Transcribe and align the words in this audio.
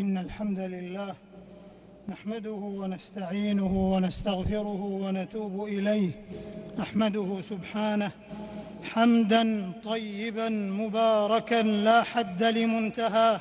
إن 0.00 0.18
الحمد 0.18 0.58
لله 0.58 1.14
نحمده 2.08 2.50
ونستعينه 2.50 3.92
ونستغفره 3.92 4.82
ونتوب 5.02 5.64
إليه 5.68 6.10
أحمده 6.80 7.40
سبحانه 7.40 8.10
حمدا 8.92 9.72
طيبا 9.84 10.48
مباركا 10.48 11.62
لا 11.62 12.02
حد 12.02 12.42
لمنتهاه 12.42 13.40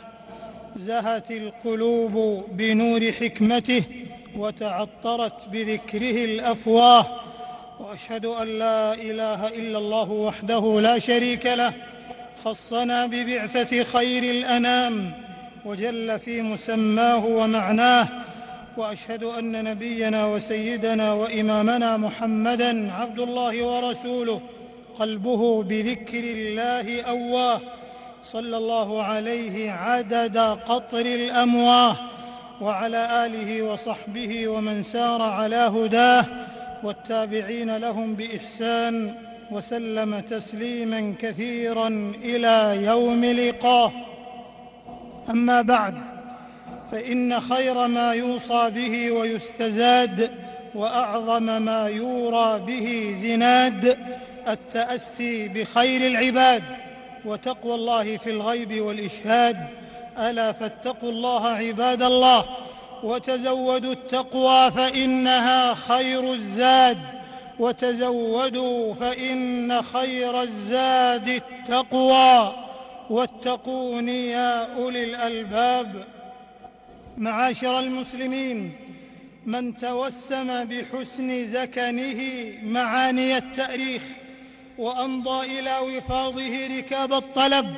زهت 0.75 1.31
القلوب 1.31 2.43
بنور 2.51 3.11
حكمته 3.11 3.83
وتعطرت 4.35 5.47
بذكره 5.49 6.23
الأفواه 6.25 7.05
وأشهد 7.79 8.25
أن 8.25 8.47
لا 8.47 8.93
إله 8.93 9.47
إلا 9.47 9.77
الله 9.77 10.11
وحده 10.11 10.81
لا 10.81 10.99
شريك 10.99 11.45
له 11.45 11.73
خصنا 12.43 13.05
ببعثة 13.05 13.83
خير 13.83 14.23
الأنام 14.23 15.13
وجل 15.65 16.19
في 16.19 16.41
مسماه 16.41 17.25
ومعناه 17.25 18.07
وأشهد 18.77 19.23
أن 19.23 19.63
نبينا 19.63 20.25
وسيدنا 20.25 21.13
وإمامنا 21.13 21.97
محمدا 21.97 22.91
عبد 22.93 23.19
الله 23.19 23.63
ورسوله 23.65 24.41
قلبه 24.95 25.63
بذكر 25.63 26.23
الله 26.23 27.01
أواه. 27.01 27.61
صلى 28.23 28.57
الله 28.57 29.03
عليه 29.03 29.71
عدد 29.71 30.37
قطر 30.37 30.99
الأمواه 30.99 31.95
وعلى 32.61 33.25
آله 33.25 33.61
وصحبه 33.61 34.47
ومن 34.47 34.83
سار 34.83 35.21
على 35.21 35.55
هداه 35.55 36.25
والتابعين 36.83 37.77
لهم 37.77 38.15
بإحسان 38.15 39.15
وسلم 39.51 40.19
تسليما 40.19 41.13
كثيرا 41.19 42.13
إلى 42.23 42.85
يوم 42.85 43.25
لقاه. 43.25 43.91
أما 45.29 45.61
بعد 45.61 45.93
فإن 46.91 47.39
خير 47.39 47.87
ما 47.87 48.13
يوصى 48.13 48.69
به 48.69 49.11
ويستزاد 49.11 50.31
وأعظم 50.75 51.61
ما 51.61 51.87
يورى 51.87 52.59
به 52.59 53.15
زناد 53.17 53.97
التأسي 54.47 55.47
بخير 55.47 56.07
العباد 56.07 56.63
وتقوى 57.25 57.75
الله 57.75 58.17
في 58.17 58.29
الغيب 58.29 58.81
والإشهاد. 58.81 59.67
ألا 60.17 60.51
فاتقوا 60.51 61.09
الله 61.09 61.47
عباد 61.47 62.03
الله 62.03 62.45
وتزودوا 63.03 63.91
التقوى 63.91 64.71
فإنها 64.71 65.73
خير 65.73 66.33
الزاد 66.33 66.97
وتزودوا 67.59 68.93
فإن 68.93 69.81
خير 69.81 70.41
الزاد 70.41 71.27
التقوى. 71.27 72.53
واتقون 73.09 74.09
يا 74.09 74.75
أولي 74.75 75.03
الألباب. 75.03 76.07
معاشر 77.17 77.79
المسلمين 77.79 78.71
من 79.45 79.77
توسم 79.77 80.63
بحسن 80.65 81.45
زكنه 81.45 82.19
معاني 82.63 83.37
التأريخ 83.37 84.03
وأمضى 84.77 85.59
إلى 85.59 85.77
وفاضه 85.79 86.77
ركاب 86.77 87.13
الطلب 87.13 87.75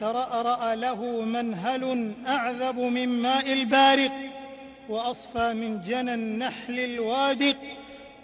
تراى 0.00 0.76
له 0.76 1.20
منهل 1.24 2.12
أعذب 2.26 2.78
من 2.78 3.08
ماء 3.08 3.52
البارق 3.52 4.12
وأصفى 4.88 5.52
من 5.54 5.80
جنى 5.80 6.14
النحل 6.14 6.80
الوادق. 6.80 7.56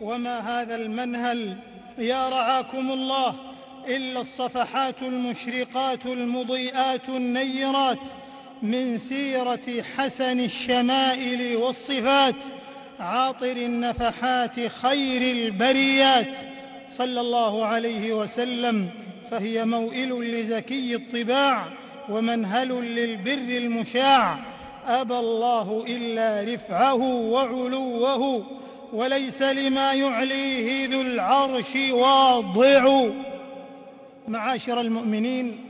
وما 0.00 0.38
هذا 0.38 0.76
المنهل؟ 0.76 1.56
يا 1.98 2.28
رعاكم 2.28 2.92
الله. 2.92 3.47
إلا 3.88 4.20
الصفحات 4.20 5.02
المشرقات 5.02 6.06
المضيئات 6.06 7.08
النيرات 7.08 7.98
من 8.62 8.98
سيرة 8.98 9.82
حسن 9.96 10.40
الشمائل 10.40 11.56
والصفات 11.56 12.34
عاطر 13.00 13.52
النفحات 13.52 14.66
خير 14.66 15.36
البريات 15.36 16.38
صلى 16.88 17.20
الله 17.20 17.64
عليه 17.64 18.12
وسلم 18.12 18.88
فهي 19.30 19.64
موئل 19.64 20.40
لزكي 20.40 20.94
الطباع 20.94 21.64
ومنهل 22.08 22.68
للبر 22.68 23.56
المشاع. 23.56 24.38
أبى 24.86 25.18
الله 25.18 25.84
إلا 25.88 26.54
رفعه 26.54 27.02
وعلوه 27.04 28.46
وليس 28.92 29.42
لما 29.42 29.92
يعليه 29.92 30.88
ذو 30.88 31.00
العرش 31.00 31.76
واضع. 31.90 33.08
معاشر 34.28 34.80
المؤمنين 34.80 35.64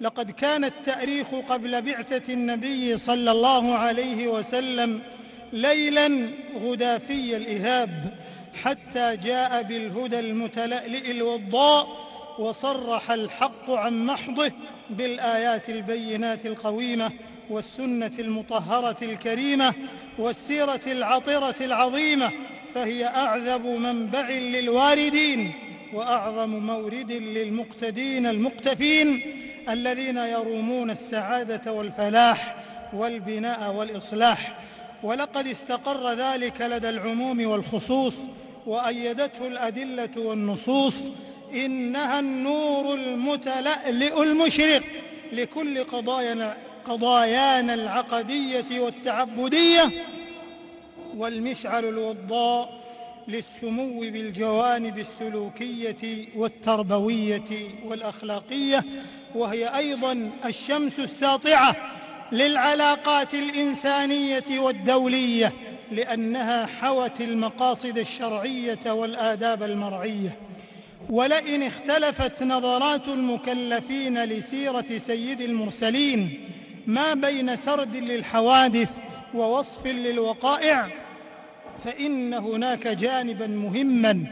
لقد 0.00 0.30
كان 0.30 0.64
التاريخ 0.64 1.26
قبل 1.48 1.82
بعثة 1.82 2.32
النبي 2.32 2.96
صلى 2.96 3.30
الله 3.30 3.74
عليه 3.74 4.28
وسلم 4.28 5.00
ليلا 5.52 6.28
غدافي 6.60 7.36
الإهاب 7.36 8.14
حتى 8.62 9.16
جاء 9.16 9.62
بالهدى 9.62 10.18
المتلألئ 10.18 11.10
الوضاء 11.10 12.06
وصرح 12.38 13.10
الحق 13.10 13.70
عن 13.70 14.06
محضه 14.06 14.52
بالآيات 14.90 15.68
البينات 15.68 16.46
القويمة 16.46 17.12
والسنة 17.50 18.12
المطهرة 18.18 18.96
الكريمة 19.02 19.74
والسيرة 20.18 20.80
العطرة 20.86 21.54
العظيمة 21.60 22.32
فهي 22.74 23.06
أعذب 23.06 23.66
منبع 23.66 24.30
للواردين. 24.30 25.52
وأعظم 25.94 26.50
مورد 26.50 27.12
للمقتدين 27.12 28.26
المقتفين 28.26 29.22
الذين 29.68 30.16
يرومون 30.16 30.90
السعادة 30.90 31.72
والفلاح 31.72 32.56
والبناء 32.92 33.74
والإصلاح. 33.74 34.58
ولقد 35.02 35.46
استقر 35.46 36.12
ذلك 36.12 36.60
لدى 36.60 36.88
العموم 36.88 37.46
والخصوص 37.46 38.16
وأيدته 38.66 39.46
الأدلة 39.46 40.10
والنصوص. 40.16 40.96
إنها 41.54 42.20
النور 42.20 42.94
المتلألئ 42.94 44.22
المشرق 44.22 44.82
لكل 45.32 45.84
قضايانا 45.84 46.56
قضايانا 46.84 47.74
العقدية 47.74 48.80
والتعبدية 48.80 49.90
والمشعل 51.16 51.84
الوضاء 51.84 52.85
للسمو 53.28 54.00
بالجوانب 54.00 54.98
السلوكية 54.98 56.26
والتربوية 56.36 57.44
والأخلاقية 57.84 58.84
وهي 59.34 59.76
أيضا 59.76 60.30
الشمس 60.44 61.00
الساطعة 61.00 61.76
للعلاقات 62.32 63.34
الإنسانية 63.34 64.44
والدولية 64.58 65.52
لأنها 65.92 66.66
حوت 66.66 67.20
المقاصد 67.20 67.98
الشرعية 67.98 68.92
والآداب 68.92 69.62
المرعية. 69.62 70.38
ولئن 71.10 71.62
اختلفت 71.62 72.42
نظرات 72.42 73.08
المكلفين 73.08 74.24
لسيرة 74.24 74.96
سيد 74.96 75.40
المرسلين 75.40 76.48
ما 76.86 77.14
بين 77.14 77.56
سرد 77.56 77.96
للحوادث 77.96 78.88
ووصف 79.34 79.86
للوقائع 79.86 80.88
فإن 81.84 82.34
هناك 82.34 82.88
جانبا 82.88 83.46
مهما 83.46 84.26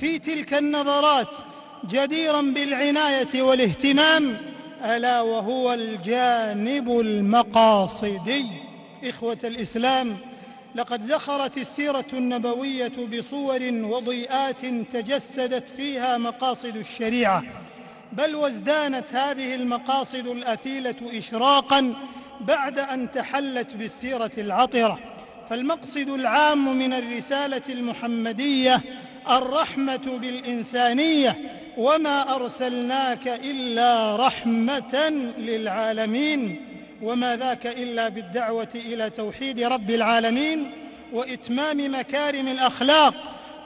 في 0.00 0.18
تلك 0.18 0.54
النظرات 0.54 1.38
جديرا 1.88 2.40
بالعناية 2.40 3.42
والاهتمام 3.42 4.36
ألا 4.84 5.20
وهو 5.20 5.72
الجانب 5.72 7.00
المقاصدي. 7.00 8.44
إخوة 9.04 9.38
الإسلام 9.44 10.16
لقد 10.74 11.00
زخرت 11.00 11.58
السيرة 11.58 12.06
النبوية 12.12 12.92
بصور 13.18 13.58
وضيئات 13.62 14.66
تجسدت 14.66 15.70
فيها 15.70 16.18
مقاصد 16.18 16.76
الشريعة 16.76 17.44
بل 18.12 18.34
وازدانت 18.34 19.14
هذه 19.14 19.54
المقاصد 19.54 20.26
الأثيلة 20.26 20.94
اشراقا 21.02 21.94
بعد 22.40 22.78
أن 22.78 23.10
تحلت 23.10 23.74
بالسيرة 23.74 24.30
العطرة. 24.38 24.98
فالمقصد 25.50 26.08
العام 26.08 26.78
من 26.78 26.92
الرسالة 26.92 27.62
المحمدية 27.68 28.80
الرحمة 29.30 30.18
بالإنسانية 30.20 31.36
وما 31.76 32.34
أرسلناك 32.34 33.28
إلا 33.28 34.16
رحمة 34.16 35.08
للعالمين 35.38 36.60
وما 37.02 37.36
ذاك 37.36 37.66
إلا 37.66 38.08
بالدعوة 38.08 38.68
إلى 38.74 39.10
توحيد 39.10 39.60
رب 39.60 39.90
العالمين 39.90 40.70
وإتمام 41.12 41.98
مكارم 41.98 42.48
الأخلاق. 42.48 43.14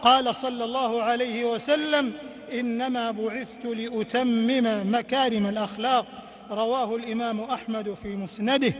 قال 0.02 0.34
صلى 0.34 0.64
الله 0.64 1.02
عليه 1.02 1.44
وسلم 1.44 2.12
إنما 2.52 3.10
بعثت 3.10 3.64
لأتمم 3.64 4.94
مكارم 4.94 5.46
الأخلاق. 5.46 6.06
رواه 6.50 6.96
الإمام 6.96 7.40
أحمد 7.40 7.94
في 8.02 8.08
مسنده 8.08 8.74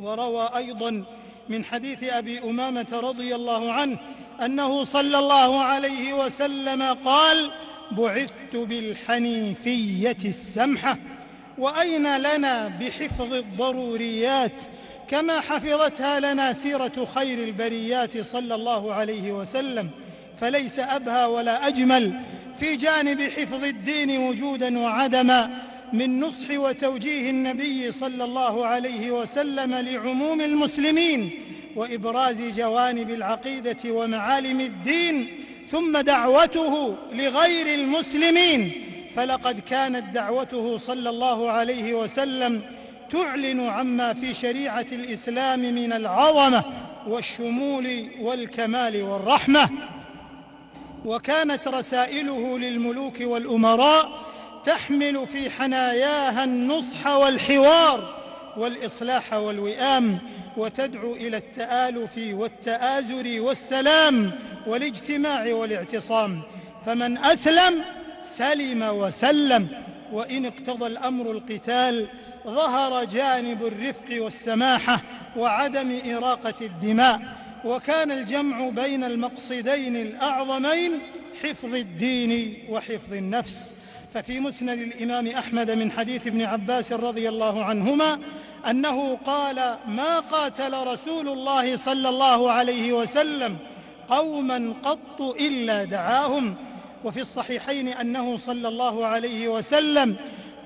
وروى 0.00 0.48
أيضا 0.56 1.04
من 1.48 1.64
حديث 1.64 2.04
أبي 2.04 2.38
أمامة 2.38 2.86
رضي 2.92 3.34
الله 3.34 3.72
عنه 3.72 3.98
أنه 4.44 4.84
صلى 4.84 5.18
الله 5.18 5.60
عليه 5.60 6.24
وسلم 6.24 6.82
قال 6.82 7.50
بعثت 7.90 8.56
بالحنيفية 8.56 10.16
السمحه 10.24 10.98
وأين 11.58 12.16
لنا 12.16 12.68
بحفظ 12.68 13.34
الضروريات؟ 13.34 14.64
كما 15.08 15.40
حفظتها 15.40 16.20
لنا 16.20 16.52
سيرة 16.52 17.08
خير 17.14 17.44
البريات 17.44 18.20
صلى 18.20 18.54
الله 18.54 18.94
عليه 18.94 19.32
وسلم 19.32 19.90
فليس 20.40 20.78
أبهى 20.78 21.24
ولا 21.24 21.66
أجمل 21.66 22.20
في 22.56 22.76
جانب 22.76 23.22
حفظ 23.22 23.64
الدين 23.64 24.18
وجودا 24.18 24.78
وعدما 24.78 25.50
من 25.92 26.20
نصح 26.20 26.50
وتوجيه 26.50 27.30
النبي 27.30 27.92
صلى 27.92 28.24
الله 28.24 28.66
عليه 28.66 29.10
وسلم 29.10 29.74
لعموم 29.74 30.40
المسلمين 30.40 31.42
وإبراز 31.76 32.42
جوانب 32.58 33.10
العقيدة 33.10 33.76
ومعالم 33.86 34.60
الدين 34.60 35.28
ثم 35.70 35.98
دعوته 35.98 36.96
لغير 37.12 37.74
المسلمين. 37.74 38.84
فلقد 39.16 39.60
كانت 39.60 40.14
دعوته 40.14 40.76
صلى 40.76 41.10
الله 41.10 41.50
عليه 41.50 41.94
وسلم 41.94 42.62
تعلن 43.10 43.60
عما 43.60 44.12
في 44.12 44.34
شريعة 44.34 44.86
الإسلام 44.92 45.60
من 45.60 45.92
العظمة 45.92 46.64
والشمول 47.06 48.08
والكمال 48.20 49.02
والرحمة. 49.02 49.70
وكانت 51.04 51.68
رسائله 51.68 52.58
للملوك 52.58 53.20
والأمراء 53.20 54.27
تحمل 54.68 55.26
في 55.26 55.50
حناياها 55.50 56.44
النصح 56.44 57.06
والحوار 57.06 58.14
والإصلاح 58.56 59.32
والوئام 59.32 60.18
وتدعو 60.56 61.12
إلى 61.12 61.36
التآلف 61.36 62.18
والتآزر 62.18 63.40
والسلام 63.40 64.32
والاجتماع 64.66 65.52
والاعتصام. 65.52 66.42
فمن 66.86 67.18
أسلم 67.18 67.84
سلم 68.22 68.82
وسلم 68.82 69.68
وإن 70.12 70.46
اقتضى 70.46 70.86
الأمر 70.86 71.30
القتال 71.30 72.06
ظهر 72.46 73.04
جانب 73.04 73.66
الرفق 73.66 74.22
والسماحة 74.22 75.02
وعدم 75.36 75.98
إراقة 76.06 76.54
الدماء. 76.60 77.20
وكان 77.64 78.10
الجمع 78.10 78.68
بين 78.68 79.04
المقصدين 79.04 79.96
الأعظمين 79.96 80.92
حفظ 81.42 81.74
الدين 81.74 82.64
وحفظ 82.68 83.12
النفس. 83.12 83.72
ففي 84.14 84.40
مسند 84.40 84.78
الإمام 84.78 85.26
أحمد 85.26 85.70
من 85.70 85.90
حديث 85.92 86.26
ابن 86.26 86.42
عباس 86.42 86.92
رضي 86.92 87.28
الله 87.28 87.64
عنهما 87.64 88.20
أنه 88.70 89.16
قال 89.16 89.76
ما 89.86 90.20
قاتل 90.20 90.86
رسول 90.86 91.28
الله 91.28 91.76
صلى 91.76 92.08
الله 92.08 92.52
عليه 92.52 92.92
وسلم 92.92 93.56
قوما 94.08 94.74
قط 94.82 95.20
إلا 95.20 95.84
دعاهم 95.84 96.54
وفي 97.04 97.20
الصحيحين 97.20 97.88
أنه 97.88 98.36
صلى 98.36 98.68
الله 98.68 99.06
عليه 99.06 99.48
وسلم 99.48 100.16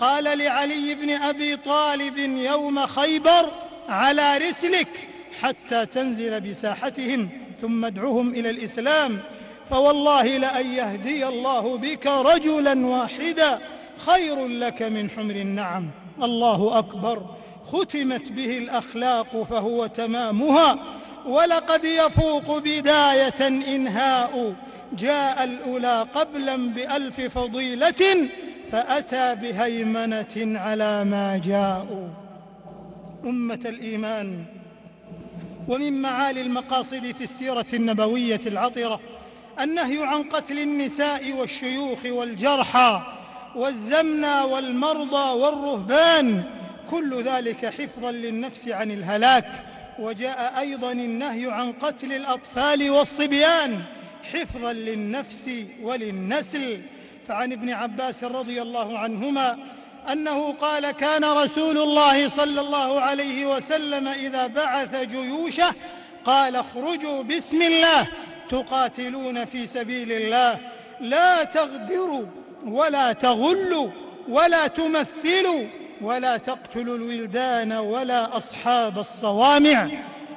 قال 0.01 0.39
لعلي 0.39 0.95
بن 0.95 1.11
أبي 1.11 1.57
طالب 1.57 2.19
يوم 2.19 2.87
خيبر 2.87 3.51
على 3.89 4.39
رسلك 4.39 5.09
حتى 5.41 5.87
تنزل 5.87 6.41
بساحتهم 6.41 7.29
ثم 7.61 7.85
ادعهم 7.85 8.35
إلى 8.35 8.51
الإسلام 8.51 9.21
فوالله 9.71 10.25
لأن 10.25 10.67
يهدي 10.67 11.27
الله 11.29 11.77
بك 11.77 12.07
رجلا 12.07 12.87
واحدا. 12.87 13.59
خير 13.97 14.47
لك 14.47 14.83
من 14.83 15.11
حمر 15.11 15.35
النعم. 15.35 15.91
الله 16.23 16.79
أكبر. 16.79 17.23
ختمت 17.65 18.33
به 18.33 18.59
الأخلاق 18.59 19.43
فهو 19.43 19.87
تمامها. 19.87 20.79
ولقد 21.27 21.85
يفوق 21.85 22.59
بداية 22.59 23.49
إنهاء. 23.49 24.55
جاء 24.93 25.45
الأولى 25.45 26.07
قبلا 26.15 26.57
بألف 26.57 27.21
فضيلة 27.21 28.29
فأتى 28.71 29.35
بهيمنة 29.35 30.61
على 30.61 31.05
ما 31.05 31.41
جاءوا 31.45 32.09
أمة 33.25 33.61
الإيمان. 33.65 34.45
ومن 35.69 36.03
معالي 36.03 36.41
المقاصد 36.41 37.13
في 37.13 37.25
السيرة 37.25 37.67
النبوية 37.73 38.41
العطرة 38.47 39.01
النهي 39.61 40.05
عن 40.05 40.23
قتل 40.23 40.59
النساء 40.59 41.33
والشيوخ 41.33 41.99
والجرحى 42.07 43.03
والزمنى 43.55 44.41
والمرضى 44.41 45.41
والرهبان 45.41 46.45
كل 46.91 47.23
ذلك 47.23 47.67
حفظا 47.67 48.11
للنفس 48.11 48.69
عن 48.69 48.91
الهلاك. 48.91 49.65
وجاء 49.99 50.55
أيضا 50.59 50.93
النهي 50.93 51.51
عن 51.51 51.73
قتل 51.73 52.13
الأطفال 52.13 52.91
والصبيان 52.91 53.83
حفظا 54.33 54.73
للنفس 54.73 55.51
وللنسل. 55.83 56.81
فعن 57.29 57.53
ابن 57.53 57.71
عباس 57.71 58.25
رضي 58.25 58.63
الله 58.63 58.99
عنهما 58.99 59.59
أنه 60.13 60.53
قال 60.53 60.91
كان 60.91 61.25
رسول 61.25 61.79
الله 61.79 62.29
صلى 62.29 62.61
الله 62.61 63.01
عليه 63.01 63.57
وسلم 63.57 64.09
إذا 64.09 64.47
بعث 64.47 64.97
جيوشه 64.97 65.75
قال 66.25 66.57
اخرجوا 66.57 67.23
بسم 67.23 67.63
الله. 67.63 68.09
تقاتلون 68.53 69.45
في 69.45 69.67
سبيل 69.67 70.13
الله 70.13 70.59
لا 71.01 71.45
تغدروا 71.45 72.25
ولا 72.67 73.13
تغلوا 73.13 73.89
ولا 74.29 74.67
تمثلوا 74.67 75.65
ولا 76.03 76.37
تقتلوا 76.37 76.97
الولدان 76.97 77.73
ولا 77.73 78.37
أصحاب 78.37 78.99
الصوامع. 78.99 79.89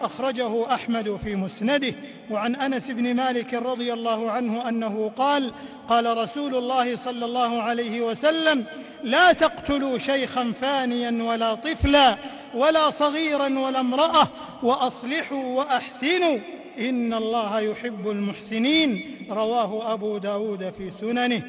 أخرجه 0.02 0.74
أحمد 0.74 1.16
في 1.24 1.36
مسنده. 1.36 1.94
وعن 2.32 2.56
أنس 2.56 2.88
بن 2.88 3.14
مالك 3.14 3.54
رضي 3.54 3.94
الله 3.94 4.32
عنه 4.32 4.70
أنه 4.70 5.12
قال 5.18 5.52
قال 5.90 6.18
رسول 6.18 6.56
الله 6.56 6.96
صلى 6.96 7.26
الله 7.26 7.62
عليه 7.62 8.02
وسلم 8.02 8.66
لا 9.04 9.32
تقتلوا 9.34 9.98
شيخا 9.98 10.54
فانيا 10.62 11.24
ولا 11.24 11.54
طفلا 11.54 12.18
ولا 12.56 12.90
صغيرا 12.90 13.60
ولا 13.60 13.80
امرأة 13.80 14.28
وأصلحوا 14.64 15.44
وأحسنوا. 15.44 16.40
إن 16.80 17.14
الله 17.14 17.60
يحب 17.60 18.10
المحسنين 18.10 19.18
رواه 19.30 19.94
أبو 19.94 20.18
داود 20.18 20.74
في 20.78 20.92
سننه. 20.92 21.42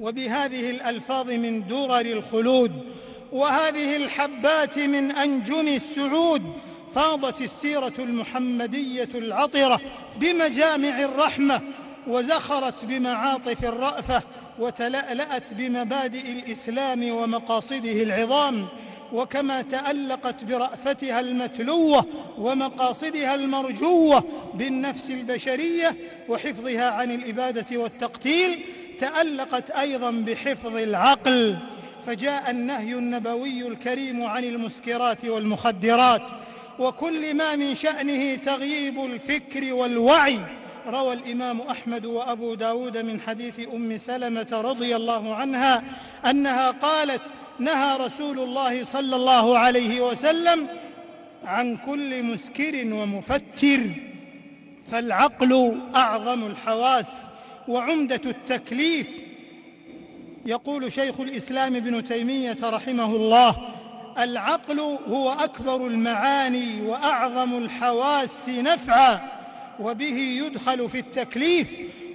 وبهذه 0.00 0.70
الألفاظ 0.70 1.30
من 1.30 1.66
درر 1.66 2.00
الخلود 2.00 2.72
وهذه 3.32 3.96
الحبات 3.96 4.78
من 4.78 5.10
أنجم 5.10 5.68
السعود 5.68 6.42
فاضت 6.94 7.40
السيرة 7.40 7.92
المحمدية 7.98 9.08
العطرة 9.14 9.80
بمجامع 10.16 11.00
الرحمة 11.00 11.60
وزخرت 12.06 12.84
بمعاطف 12.84 13.64
الرأفة 13.64 14.22
وتلألأت 14.58 15.54
بمبادئ 15.54 16.32
الإسلام 16.32 17.10
ومقاصده 17.10 18.02
العظام. 18.02 18.66
وكما 19.14 19.62
تألقت 19.62 20.44
برأفتها 20.44 21.20
المتلوة 21.20 22.06
ومقاصدها 22.38 23.34
المرجوة 23.34 24.24
بالنفس 24.54 25.10
البشرية 25.10 25.96
وحفظها 26.28 26.90
عن 26.90 27.10
الإبادة 27.10 27.78
والتقتيل 27.78 28.64
تألقت 28.98 29.70
أيضا 29.70 30.10
بحفظ 30.10 30.76
العقل. 30.76 31.56
فجاء 32.06 32.50
النهي 32.50 32.92
النبوي 32.92 33.68
الكريم 33.68 34.24
عن 34.24 34.44
المسكرات 34.44 35.24
والمخدرات. 35.24 36.22
وكل 36.78 37.34
ما 37.34 37.56
من 37.56 37.74
شأنه 37.74 38.34
تغييب 38.34 39.04
الفكر 39.04 39.74
والوعي. 39.74 40.40
روى 40.86 41.12
الإمام 41.12 41.60
أحمد 41.60 42.06
وأبو 42.06 42.54
داود 42.54 42.98
من 42.98 43.20
حديث 43.20 43.54
أم 43.74 43.96
سلمة 43.96 44.46
رضي 44.52 44.96
الله 44.96 45.34
عنها 45.34 45.84
أنها 46.26 46.70
قالت 46.70 47.22
نهى 47.58 47.96
رسول 47.96 48.38
الله 48.38 48.84
صلى 48.84 49.16
الله 49.16 49.58
عليه 49.58 50.00
وسلم 50.00 50.68
عن 51.44 51.76
كل 51.76 52.22
مسكر 52.22 52.94
ومفتر 52.94 53.80
فالعقل 54.90 55.80
أعظم 55.96 56.46
الحواس 56.46 57.10
وعمدة 57.68 58.20
التكليف. 58.26 59.08
يقول 60.46 60.92
شيخ 60.92 61.20
الإسلام 61.20 61.76
ابن 61.76 62.04
تيمية 62.04 62.56
رحمه 62.62 63.16
الله 63.16 63.56
العقل 64.18 64.80
هو 65.08 65.30
أكبر 65.30 65.86
المعاني 65.86 66.82
وأعظم 66.82 67.58
الحواس 67.58 68.48
نفعا 68.48 69.20
وبه 69.80 70.18
يدخل 70.18 70.88
في 70.88 70.98
التكليف 70.98 71.68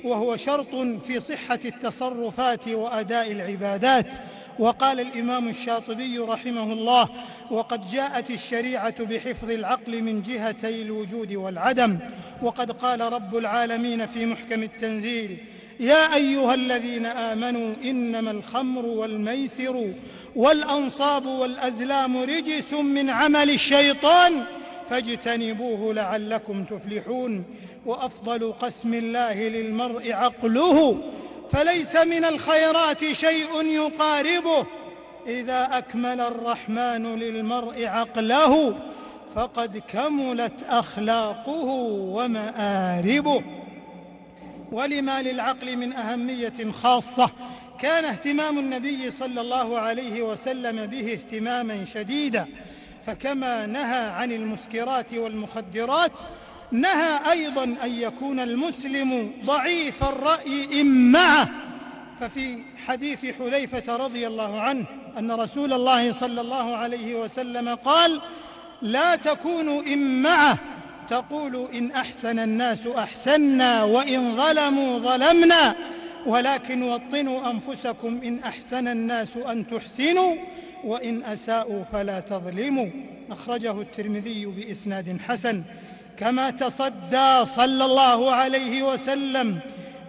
وهو 0.04 0.36
شرط 0.36 0.76
في 1.08 1.20
صحة 1.20 1.60
التصرفات 1.66 2.68
وأداء 2.68 3.32
العبادات. 3.32 4.14
وقال 4.60 5.00
الإمام 5.00 5.48
الشاطبي 5.48 6.18
رحمه 6.20 6.74
الله 6.74 7.10
وقد 7.52 7.90
جاءت 7.90 8.30
الشريعة 8.32 9.04
بحفظ 9.06 9.50
العقل 9.52 10.02
من 10.04 10.22
جهتي 10.22 10.82
الوجود 10.82 11.34
والعدم 11.34 11.98
وقد 12.42 12.72
قال 12.72 13.02
رب 13.14 13.38
العالمين 13.38 14.06
في 14.06 14.26
محكم 14.26 14.64
التنزيل 14.64 15.38
يا 15.80 16.16
أيها 16.16 16.54
الذين 16.54 17.06
آمنوا 17.06 17.74
إنما 17.84 18.32
الخمر 18.32 18.86
والميسر 18.86 19.94
والأنصاب 20.36 21.26
والأزلام 21.26 22.18
رجس 22.18 22.74
من 22.74 23.10
عمل 23.10 23.50
الشيطان 23.50 24.44
فاجتنبوه 24.90 25.94
لعلكم 25.94 26.64
تفلحون 26.64 27.44
وأفضل 27.86 28.54
قسم 28.54 28.94
الله 28.94 29.48
للمرء 29.50 30.14
عقله 30.14 30.98
فليس 31.52 31.96
من 31.96 32.26
الخيرات 32.26 33.06
شيء 33.06 33.66
يقاربه. 33.66 34.66
إذا 35.28 35.78
أكمل 35.78 36.22
الرحمن 36.22 37.20
للمرء 37.20 37.86
عقله 37.86 38.76
فقد 39.36 39.82
كملت 39.88 40.64
أخلاقه 40.70 41.66
ومآربه. 42.16 43.44
ولما 44.72 45.22
للعقل 45.22 45.78
من 45.78 45.94
أهمية 45.94 46.72
خاصة 46.72 47.30
كان 47.80 48.06
اهتمام 48.06 48.60
النبي 48.60 49.12
صلى 49.12 49.42
الله 49.42 49.80
عليه 49.80 50.22
وسلم 50.22 50.86
به 50.86 51.14
اهتماما 51.14 51.86
شديدا. 51.86 52.48
فكما 53.06 53.66
نهى 53.66 54.10
عن 54.10 54.32
المسكرات 54.32 55.14
والمخدرات 55.14 56.12
نهى 56.72 57.32
أيضا 57.32 57.64
أن 57.64 57.92
يكون 57.92 58.40
المسلم 58.40 59.32
ضعيف 59.46 60.04
الرأي 60.04 60.82
امعه 60.82 61.50
ففي 62.20 62.58
حديث 62.86 63.20
حذيفة 63.26 63.96
رضي 63.96 64.28
الله 64.28 64.62
عنه 64.62 64.86
أن 65.18 65.32
رسول 65.32 65.74
الله 65.74 66.12
صلى 66.12 66.42
الله 66.42 66.76
عليه 66.76 67.16
وسلم 67.16 67.76
قال 67.76 68.22
لا 68.82 69.16
تكونوا 69.16 69.82
امعه 69.94 70.58
تقول 71.10 71.68
إن 71.74 71.92
أحسن 71.92 72.40
الناس 72.40 72.88
احسنا 72.88 73.84
وإن 73.84 74.38
ظلموا 74.38 75.00
ظلمنا 75.00 75.76
ولكن 76.26 76.84
وطنوا 76.84 77.52
أنفسكم 77.52 78.22
إن 78.24 78.40
أحسن 78.40 78.88
الناس 78.88 79.38
أن 79.38 79.68
تحسنوا 79.68 80.36
وإن 80.84 81.24
أساءوا 81.24 81.84
فلا 81.84 82.20
تظلموا. 82.20 82.90
أخرجه 83.32 83.82
الترمذي 83.82 84.46
بإسناد 84.46 85.18
حسن. 85.28 85.64
كما 86.20 86.50
تصدى 86.50 87.46
صلى 87.46 87.86
الله 87.86 88.32
عليه 88.32 88.84
وسلم 88.84 89.60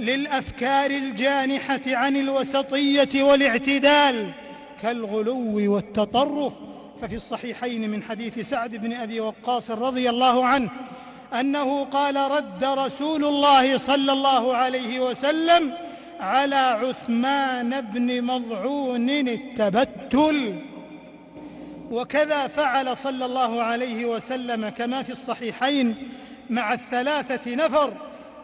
للأفكار 0.00 0.90
الجانحة 0.90 1.80
عن 1.86 2.16
الوسطية 2.16 3.22
والاعتدال 3.22 4.30
كالغلو 4.82 5.74
والتطرف. 5.74 6.52
ففي 7.02 7.14
الصحيحين 7.14 7.90
من 7.90 8.02
حديث 8.02 8.38
سعد 8.38 8.76
بن 8.76 8.92
أبي 8.92 9.20
وقاص 9.20 9.70
رضي 9.70 10.10
الله 10.10 10.46
عنه 10.46 10.70
أنه 11.40 11.84
قال 11.84 12.16
رد 12.16 12.64
رسول 12.64 13.24
الله 13.24 13.78
صلى 13.78 14.12
الله 14.12 14.56
عليه 14.56 15.00
وسلم 15.00 15.72
على 16.20 16.56
عثمان 16.56 17.80
بن 17.80 18.22
مضعون 18.24 19.10
التبتل. 19.10 20.58
وكذا 21.90 22.46
فعل 22.46 22.96
صلى 22.96 23.24
الله 23.24 23.62
عليه 23.62 24.04
وسلم 24.04 24.68
كما 24.68 25.02
في 25.02 25.10
الصحيحين 25.10 26.08
مع 26.50 26.72
الثلاثة 26.72 27.54
نفر 27.54 27.92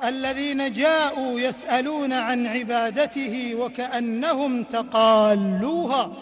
الذين 0.05 0.73
جاءوا 0.73 1.41
يسألون 1.41 2.13
عن 2.13 2.47
عبادته 2.47 3.55
وكأنهم 3.55 4.63
تقالوها 4.63 6.13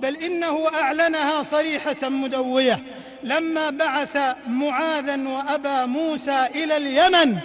بل 0.00 0.16
إنه 0.16 0.68
أعلنها 0.74 1.42
صريحة 1.42 2.08
مدوية. 2.08 2.82
لما 3.22 3.70
بعث 3.70 4.18
معاذا 4.46 5.28
وأبا 5.28 5.86
موسى 5.86 6.46
إلى 6.54 6.76
اليمن 6.76 7.38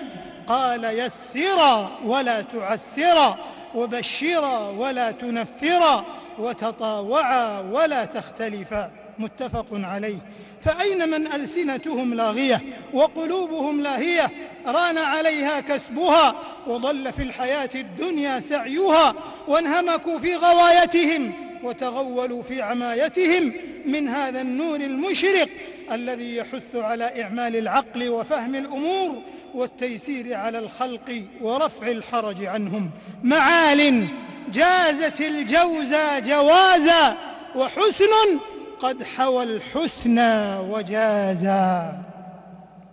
قال 0.47 0.83
يسرا 0.83 1.91
ولا 2.05 2.41
تعسرا 2.41 3.37
وبشرا 3.75 4.69
ولا 4.69 5.11
تنفرا 5.11 6.05
وتطاوعا 6.39 7.59
ولا 7.59 8.05
تختلفا. 8.05 9.00
متفق 9.21 9.65
عليه. 9.71 10.17
فأين 10.61 11.09
من 11.09 11.27
ألسنتهم 11.27 12.13
لاغية 12.13 12.61
وقلوبهم 12.93 13.81
لاهية؟ 13.81 14.29
ران 14.65 14.97
عليها 14.97 15.59
كسبها. 15.59 16.35
وضل 16.67 17.13
في 17.13 17.23
الحياة 17.23 17.69
الدنيا 17.75 18.39
سعيها. 18.39 19.15
وانهمكوا 19.47 20.19
في 20.19 20.35
غوايتهم. 20.35 21.33
وتغولوا 21.63 22.43
في 22.43 22.61
عمايتهم. 22.61 23.53
من 23.85 24.07
هذا 24.07 24.41
النور 24.41 24.75
المشرق 24.75 25.49
الذي 25.91 26.35
يحث 26.35 26.75
على 26.75 27.23
إعمال 27.23 27.55
العقل 27.55 28.09
وفهم 28.09 28.55
الأمور 28.55 29.21
والتيسير 29.53 30.33
على 30.33 30.59
الخلق 30.59 31.23
ورفع 31.41 31.87
الحرج 31.87 32.45
عنهم. 32.45 32.89
معال 33.23 34.07
جازت 34.51 35.21
الجوزى 35.21 36.21
جوازا. 36.21 37.17
وحسن 37.55 38.39
قد 38.81 39.03
حوى 39.03 39.43
الحسنى 39.43 40.57
وجازا 40.59 41.97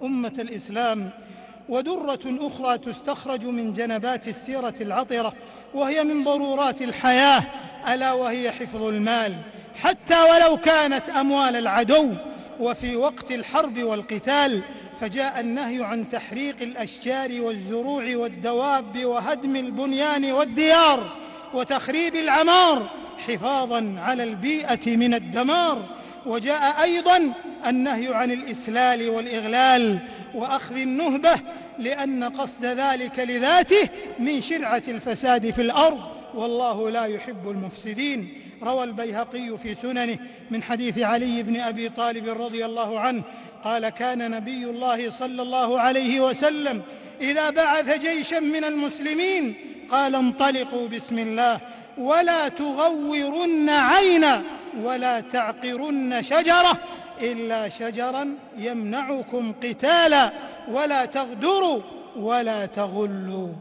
أمة 0.03 0.33
الإسلام 0.39 1.11
ودرة 1.69 2.21
أخرى 2.27 2.79
تستخرج 2.79 3.45
من 3.45 3.73
جنبات 3.73 4.29
السيرة 4.29 4.75
العطرة 4.81 5.33
وهي 5.75 6.05
من 6.05 6.25
ضرورات 6.25 6.83
الحياة 6.83 7.45
ألا 7.89 8.13
وهي 8.13 8.51
حفظ 8.51 8.83
المال. 8.83 9.35
حتى 9.83 10.17
ولو 10.31 10.57
كانت 10.57 11.09
أموال 11.09 11.57
العدو 11.57 12.13
وفي 12.61 12.97
وقت 12.97 13.31
الحرب 13.33 13.83
والقتال 13.83 14.63
فجاء 15.01 15.41
النهي 15.41 15.85
عن 15.85 16.09
تحريق 16.09 16.57
الأشجار 16.63 17.41
والزروع 17.41 18.17
والدواب 18.17 19.05
وهدم 19.05 19.57
البنيان 19.57 20.33
والديار 20.33 21.17
وتخريب 21.55 22.17
العمار 22.17 22.91
حفاظا 23.19 23.95
على 23.99 24.23
البيئة 24.23 24.97
من 24.97 25.15
الدمار. 25.15 25.85
وجاء 26.27 26.83
أيضا 26.83 27.33
النهي 27.67 28.15
عن 28.15 28.31
الإسلال 28.31 29.11
والإغلال 29.11 29.99
وأخذ 30.35 30.77
النهبة 30.77 31.35
لأن 31.79 32.25
قصد 32.25 32.65
ذلك 32.65 33.19
لذاته 33.19 33.89
من 34.19 34.41
شرعة 34.41 34.83
الفساد 34.89 35.51
في 35.51 35.63
الأرض. 35.63 36.01
والله 36.35 36.91
لا 36.91 37.05
يحب 37.05 37.51
المفسدين. 37.51 38.29
روى 38.63 38.85
البيهقي 38.85 39.59
في 39.59 39.75
سننه 39.75 40.19
من 40.51 40.63
حديث 40.63 40.99
علي 40.99 41.43
بن 41.43 41.61
أبي 41.61 41.89
طالب 41.89 42.29
رضي 42.29 42.65
الله 42.65 43.01
عنه 43.01 43.23
قال 43.65 43.89
كان 43.89 44.31
نبي 44.31 44.65
الله 44.65 45.11
صلى 45.11 45.43
الله 45.43 45.81
عليه 45.81 46.21
وسلم 46.21 46.83
إذا 47.21 47.51
بعث 47.51 47.99
جيشا 48.01 48.41
من 48.41 48.65
المسلمين 48.65 49.55
قال 49.91 50.15
انطلقوا 50.15 50.89
بسم 50.89 51.19
الله 51.19 51.61
ولا 51.99 52.49
تغورن 52.49 53.69
عينا 53.69 54.43
ولا 54.83 55.21
تعقرن 55.21 56.23
شجرة 56.23 56.79
إلا 57.21 57.69
شجرا 57.69 58.35
يمنعكم 58.59 59.53
قتالا 59.63 60.33
ولا 60.71 61.05
تغدروا 61.05 61.81
ولا 62.17 62.67
تغلوا. 62.67 63.53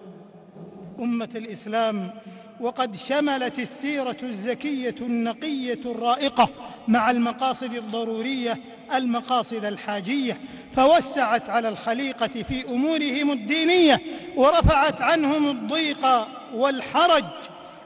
أمة 0.99 1.29
الإسلام 1.35 2.11
وقد 2.59 2.95
شملت 2.95 3.59
السيرة 3.59 4.17
الزكية 4.23 4.95
النقية 5.01 5.79
الرائقة 5.85 6.49
مع 6.87 7.11
المقاصد 7.11 7.73
الضرورية 7.75 8.57
المقاصد 8.95 9.65
الحاجية 9.65 10.39
فوسعت 10.75 11.49
على 11.49 11.69
الخليقة 11.69 12.27
في 12.27 12.69
أمورهم 12.69 13.31
الدينية 13.31 14.01
ورفعت 14.35 15.01
عنهم 15.01 15.49
الضيق 15.49 16.27
والحرج 16.53 17.25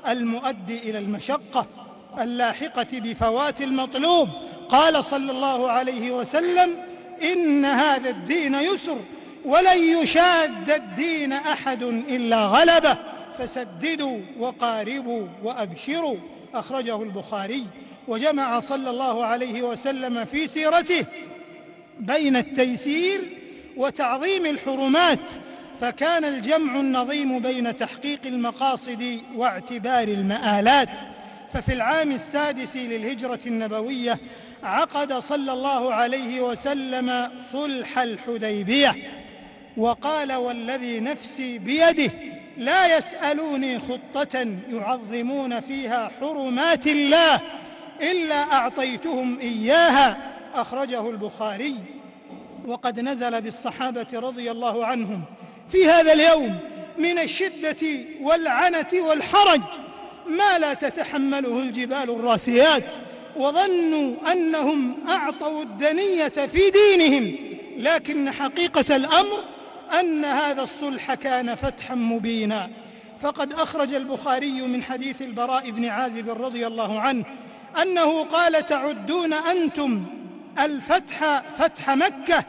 المؤدي 0.07 0.79
إلى 0.79 0.97
المشقة 0.99 1.67
اللاحقة 2.19 2.87
بفوات 2.93 3.61
المطلوب. 3.61 4.29
قال 4.69 5.03
صلى 5.03 5.31
الله 5.31 5.71
عليه 5.71 6.11
وسلم 6.11 6.77
إن 7.21 7.65
هذا 7.65 8.09
الدين 8.09 8.55
يسر 8.55 8.97
ولن 9.45 9.77
يشاد 9.77 10.69
الدين 10.69 11.33
أحد 11.33 11.83
إلا 11.83 12.45
غلبه. 12.45 12.97
فسددوا 13.37 14.19
وقاربوا 14.39 15.27
وأبشروا. 15.43 16.17
أخرجه 16.53 17.03
البخاري. 17.03 17.65
وجمع 18.07 18.59
صلى 18.59 18.89
الله 18.89 19.25
عليه 19.25 19.61
وسلم 19.61 20.25
في 20.25 20.47
سيرته 20.47 21.05
بين 21.99 22.35
التيسير 22.35 23.21
وتعظيم 23.77 24.45
الحرمات 24.45 25.31
فكان 25.81 26.25
الجمع 26.25 26.79
النظيم 26.79 27.39
بين 27.39 27.75
تحقيق 27.75 28.19
المقاصد 28.25 29.21
واعتبار 29.35 30.07
المآلات 30.07 30.99
ففي 31.51 31.73
العام 31.73 32.11
السادس 32.11 32.75
للهجرة 32.77 33.39
النبوية 33.47 34.19
عقد 34.63 35.13
صلى 35.13 35.53
الله 35.53 35.93
عليه 35.93 36.41
وسلم 36.41 37.31
صلح 37.51 37.99
الحديبية 37.99 38.95
وقال 39.77 40.33
والذي 40.33 40.99
نفسي 40.99 41.57
بيده 41.57 42.11
لا 42.57 42.97
يسألوني 42.97 43.79
خطة 43.79 44.47
يعظمون 44.69 45.59
فيها 45.59 46.11
حرمات 46.19 46.87
الله 46.87 47.39
إلا 48.01 48.53
أعطيتهم 48.53 49.39
إياها 49.39 50.17
أخرجه 50.55 51.09
البخاري. 51.09 51.75
وقد 52.65 52.99
نزل 52.99 53.41
بالصحابة 53.41 54.07
رضي 54.13 54.51
الله 54.51 54.85
عنهم 54.85 55.23
في 55.71 55.87
هذا 55.87 56.13
اليوم 56.13 56.57
من 56.97 57.19
الشدة 57.19 57.87
والعنة 58.21 58.87
والحرج 58.93 59.61
ما 60.27 60.59
لا 60.59 60.73
تتحمله 60.73 61.59
الجبال 61.59 62.09
الراسيات 62.09 62.85
وظنوا 63.35 64.31
أنهم 64.31 64.95
أعطوا 65.09 65.61
الدنية 65.61 66.27
في 66.27 66.69
دينهم 66.69 67.35
لكن 67.77 68.31
حقيقة 68.31 68.95
الأمر 68.95 69.43
أن 69.99 70.25
هذا 70.25 70.63
الصلح 70.63 71.13
كان 71.13 71.55
فتحا 71.55 71.95
مبينا. 71.95 72.69
فقد 73.19 73.53
أخرج 73.53 73.93
البخاري 73.93 74.61
من 74.61 74.83
حديث 74.83 75.21
البراء 75.21 75.69
بن 75.71 75.85
عازب 75.85 76.29
رضي 76.29 76.67
الله 76.67 76.99
عنه 76.99 77.25
أنه 77.81 78.23
قال 78.23 78.65
تعدون 78.65 79.33
أنتم 79.33 80.05
الفتح 80.59 81.43
فتح 81.57 81.89
مكة 81.89 82.43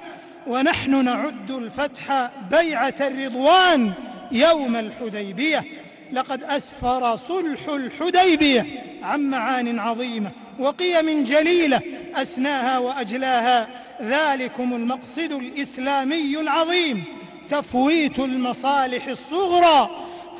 ونحن 0.46 1.04
نعد 1.04 1.50
الفتح 1.50 2.30
بيعة 2.50 2.94
الرضوان 3.00 3.92
يوم 4.32 4.76
الحديبية. 4.76 5.64
لقد 6.12 6.44
أسفر 6.44 7.16
صلح 7.16 7.68
الحديبية 7.68 8.66
عن 9.02 9.20
معان 9.20 9.78
عظيمة 9.78 10.30
وقيم 10.58 11.24
جليلة 11.24 11.80
أسناها 12.14 12.78
وأجلاها. 12.78 13.68
ذلكم 14.02 14.72
المقصد 14.74 15.32
الإسلامي 15.32 16.40
العظيم 16.40 17.04
تفويت 17.48 18.18
المصالح 18.18 19.06
الصغرى 19.06 19.90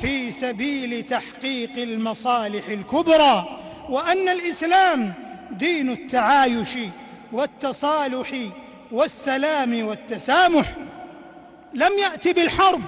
في 0.01 0.31
سبيل 0.31 1.03
تحقيق 1.03 1.77
المصالح 1.77 2.67
الكبرى. 2.67 3.59
وأن 3.89 4.29
الإسلام 4.29 5.13
دين 5.51 5.89
التعايش 5.89 6.69
والتصالح 7.31 8.33
والسلام 8.93 9.87
والتسامح 9.87 10.75
لم 11.73 11.91
يأت 11.99 12.27
بالحرب 12.27 12.81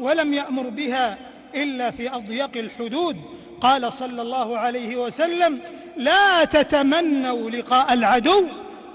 ولم 0.00 0.34
يأمر 0.34 0.68
بها 0.68 1.18
إلا 1.54 1.90
في 1.90 2.14
أضيق 2.14 2.50
الحدود. 2.56 3.16
قال 3.60 3.92
صلى 3.92 4.22
الله 4.22 4.58
عليه 4.58 4.96
وسلم 4.96 5.60
لا 5.96 6.44
تتمنوا 6.44 7.50
لقاء 7.50 7.92
العدو 7.92 8.46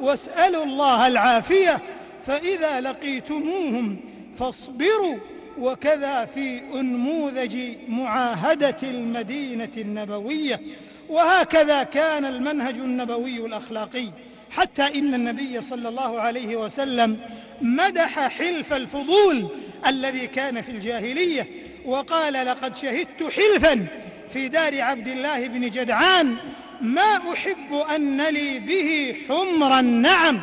واسألوا 0.02 0.64
الله 0.64 1.08
العافية 1.08 1.80
فإذا 2.24 2.82
لقيتموهم 2.82 4.00
فاصبروا 4.40 5.16
وكذا 5.60 6.26
في 6.26 6.62
أنموذج 6.74 7.58
معاهدة 7.90 8.78
المدينة 8.84 9.72
النبوية. 9.78 10.62
وهكذا 11.10 11.84
كان 11.84 12.26
المنهج 12.26 12.76
النبوي 12.76 13.46
الأخلاقي. 13.46 14.06
حتى 14.52 15.00
إن 15.00 15.14
النبي 15.14 15.62
صلى 15.62 15.90
الله 15.90 16.22
عليه 16.22 16.56
وسلم 16.56 17.20
مدح 17.62 18.28
حلف 18.28 18.74
الفضول 18.74 19.48
الذي 19.88 20.28
كان 20.28 20.62
في 20.62 20.72
الجاهلية 20.72 21.48
وقال 21.86 22.34
لقد 22.34 22.76
شهدت 22.76 23.24
حلفا 23.24 23.88
في 24.30 24.48
دار 24.48 24.82
عبد 24.82 25.08
الله 25.08 25.48
بن 25.48 25.70
جدعان 25.70 26.36
ما 26.82 27.18
أحب 27.34 27.74
أن 27.96 28.22
لي 28.22 28.60
به 28.60 29.16
حمر 29.28 29.80
النعم 29.80 30.42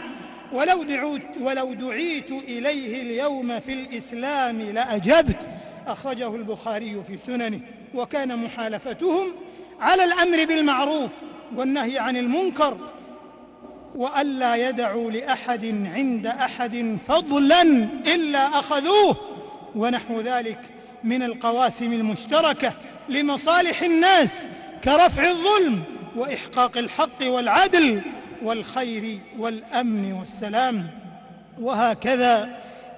ولو 0.53 0.83
دعوت 0.83 1.23
ولو 1.41 1.75
دعيت 1.75 2.31
إليه 2.31 3.03
اليوم 3.03 3.61
في 3.61 3.73
الإسلام 3.73 4.63
لأجبت 4.63 5.49
أخرجه 5.87 6.35
البخاري 6.35 7.03
في 7.07 7.19
سننه 7.19 7.61
وكان 7.95 8.45
محالفتهم 8.45 9.33
على 9.81 10.05
الأمر 10.05 10.45
بالمعروف 10.45 11.11
والنهي 11.57 11.99
عن 11.99 12.17
المنكر. 12.17 12.79
وألا 13.97 14.69
يدعوا 14.69 15.11
لأحد 15.11 15.65
عند 15.95 16.27
أحد 16.27 16.99
فضلا 17.09 17.63
إلا 18.07 18.59
أخذوه. 18.59 19.17
ونحو 19.75 20.21
ذلك 20.21 20.61
من 21.05 21.23
القواسم 21.23 21.93
المشتركة 21.93 22.75
لمصالح 23.09 23.83
الناس 23.83 24.33
كرفع 24.85 25.31
الظلم 25.31 25.83
وإحقاق 26.17 26.79
الحق 26.79 27.23
والعدل 27.23 28.01
والخير 28.43 29.19
والأمن 29.39 30.13
والسلام. 30.13 30.87
وهكذا 31.61 32.49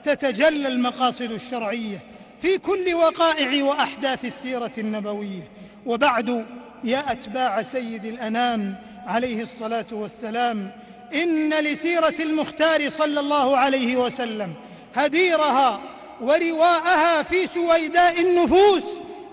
تتجلى 0.02 0.68
المقاصد 0.68 1.32
الشرعية 1.32 1.98
في 2.38 2.58
كل 2.58 2.94
وقائع 2.94 3.64
وأحداث 3.64 4.24
السيرة 4.24 4.72
النبوية. 4.78 5.48
وبعد 5.86 6.46
يا 6.84 7.12
أتباع 7.12 7.62
سيد 7.62 8.04
الأنام 8.04 8.74
عليه 9.06 9.42
الصلاة 9.42 9.86
والسلام 9.92 10.70
إن 11.14 11.54
لسيرة 11.54 12.14
المختار 12.20 12.88
صلى 12.88 13.20
الله 13.20 13.56
عليه 13.56 13.96
وسلم 13.96 14.54
هديرها 14.94 15.80
ورواءها 16.20 17.22
في 17.22 17.46
سويداء 17.46 18.20
النفوس 18.20 18.84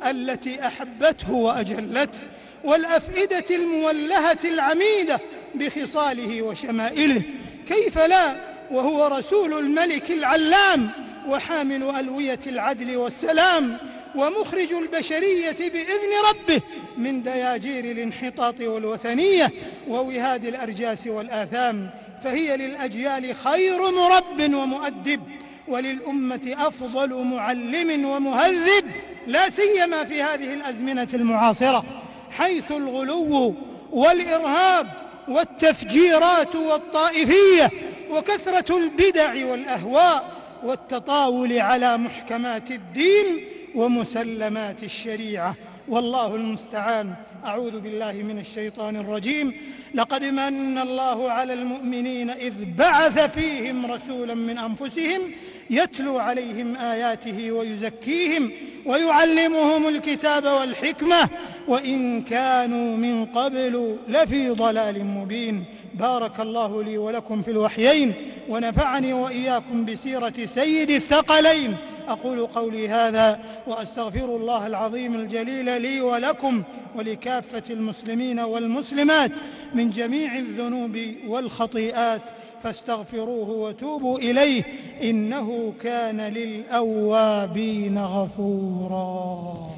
التي 0.09 0.67
أحبته 0.67 1.31
وأجلته 1.31 2.19
والأفئدة 2.63 3.55
المولهة 3.55 4.39
العميدة 4.45 5.19
بخصاله 5.55 6.41
وشمائله. 6.41 7.21
كيف 7.67 7.97
لا؟ 7.97 8.35
وهو 8.71 9.07
رسول 9.07 9.53
الملك 9.53 10.11
العلام 10.11 10.89
وحامل 11.27 11.95
ألوية 11.99 12.39
العدل 12.47 12.97
والسلام. 12.97 13.77
ومخرج 14.15 14.73
البشرية 14.73 15.51
بإذن 15.69 16.11
ربه 16.29 16.61
من 16.97 17.23
دياجير 17.23 17.85
الانحطاط 17.85 18.61
والوثنية 18.61 19.51
ووهاد 19.87 20.45
الأرجاس 20.45 21.07
والآثام 21.07 21.89
فهي 22.23 22.57
للأجيال 22.57 23.35
خير 23.35 23.91
مرب 23.91 24.39
ومؤدب 24.39 25.21
وللأمة 25.67 26.55
أفضل 26.57 27.13
معلم 27.23 28.05
ومهذب 28.05 28.85
لا 29.27 29.49
سيما 29.49 30.03
في 30.03 30.23
هذه 30.23 30.53
الأزمنة 30.53 31.07
المعاصرة 31.13 31.83
حيث 32.31 32.71
الغلو 32.71 33.55
والإرهاب 33.91 34.87
والتفجيرات 35.27 36.55
والطائفية 36.55 37.71
وكثرة 38.09 38.77
البدع 38.77 39.45
والأهواء 39.45 40.35
والتطاول 40.63 41.59
على 41.59 41.97
محكمات 41.97 42.71
الدين 42.71 43.54
ومسلمات 43.75 44.83
الشريعة. 44.83 45.55
والله 45.87 46.35
المستعان. 46.35 47.13
أعوذ 47.45 47.79
بالله 47.79 48.11
من 48.13 48.39
الشيطان 48.39 48.95
الرجيم. 48.95 49.53
لقد 49.93 50.23
من 50.23 50.77
الله 50.77 51.31
على 51.31 51.53
المؤمنين 51.53 52.29
إذ 52.29 52.53
بعث 52.77 53.19
فيهم 53.19 53.85
رسولا 53.91 54.33
من 54.33 54.57
أنفسهم 54.57 55.21
يتلو 55.69 56.19
عليهم 56.19 56.75
آياته 56.75 57.51
ويزكيهم 57.51 58.51
ويعلمهم 58.85 59.87
الكتاب 59.87 60.45
والحكمة 60.45 61.29
وإن 61.67 62.21
كانوا 62.21 62.97
من 62.97 63.25
قبل 63.25 63.97
لفي 64.07 64.49
ضلال 64.49 65.05
مبين. 65.05 65.65
بارك 65.93 66.39
الله 66.39 66.83
لي 66.83 66.97
ولكم 66.97 67.41
في 67.41 67.51
الوحيين 67.51 68.13
ونفعني 68.49 69.13
وإياكم 69.13 69.85
بسيرة 69.85 70.33
سيد 70.45 70.89
الثقلين. 70.89 71.77
أقول 72.07 72.45
قولي 72.45 72.89
هذا 72.89 73.39
وأستغفر 73.67 74.35
الله 74.35 74.67
العظيم 74.67 75.15
الجليل 75.15 75.81
لي 75.81 76.01
ولكم 76.01 76.63
ولكافة 76.95 77.63
المسلمين 77.69 78.39
والمسلمات 78.39 79.31
من 79.73 79.89
جميع 79.89 80.37
الذنوب 80.37 80.99
والخطيئات. 81.27 82.21
فاستغفروه 82.65 83.49
وتوبوا 83.49 84.19
إليه 84.19 84.63
إنه 85.01 85.73
كان 85.81 86.21
للأوابين 86.21 87.97
غفورا. 87.97 89.69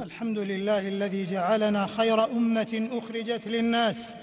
الحمد 0.00 0.38
لله 0.38 0.88
الذي 0.88 1.24
جعلنا 1.24 1.86
خير 1.86 2.24
أمة 2.24 2.88
أخرجت 2.92 3.48
للناس. 3.48 4.14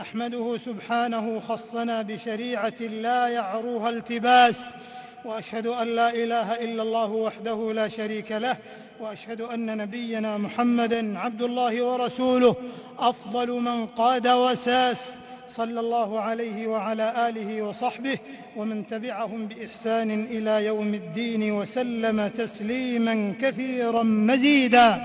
أحمده 0.00 0.56
سبحانه 0.56 1.40
خصنا 1.40 2.02
بشريعة 2.02 2.80
لا 2.80 3.28
يعروها 3.28 3.90
التباس. 3.90 4.74
وأشهد 5.24 5.66
أن 5.66 5.86
لا 5.96 6.14
إله 6.14 6.64
إلا 6.64 6.82
الله 6.82 7.10
وحده 7.10 7.72
لا 7.72 7.88
شريك 7.88 8.32
له 8.32 8.56
وأشهد 9.00 9.40
أن 9.40 9.76
نبينا 9.76 10.38
محمدا 10.38 11.18
عبد 11.18 11.42
الله 11.42 11.82
ورسوله 11.82 12.56
أفضل 12.98 13.50
من 13.50 13.86
قاد 13.86 14.28
وساس 14.28 15.18
صلى 15.48 15.80
الله 15.80 16.20
عليه 16.20 16.66
وعلى 16.66 17.28
آله 17.28 17.62
وصحبه 17.62 18.18
ومن 18.56 18.86
تبعهم 18.86 19.46
بإحسان 19.46 20.24
إلى 20.24 20.66
يوم 20.66 20.94
الدين 20.94 21.52
وسلم 21.52 22.28
تسليما 22.28 23.34
كثيرا 23.40 24.02
مزيدا. 24.02 25.02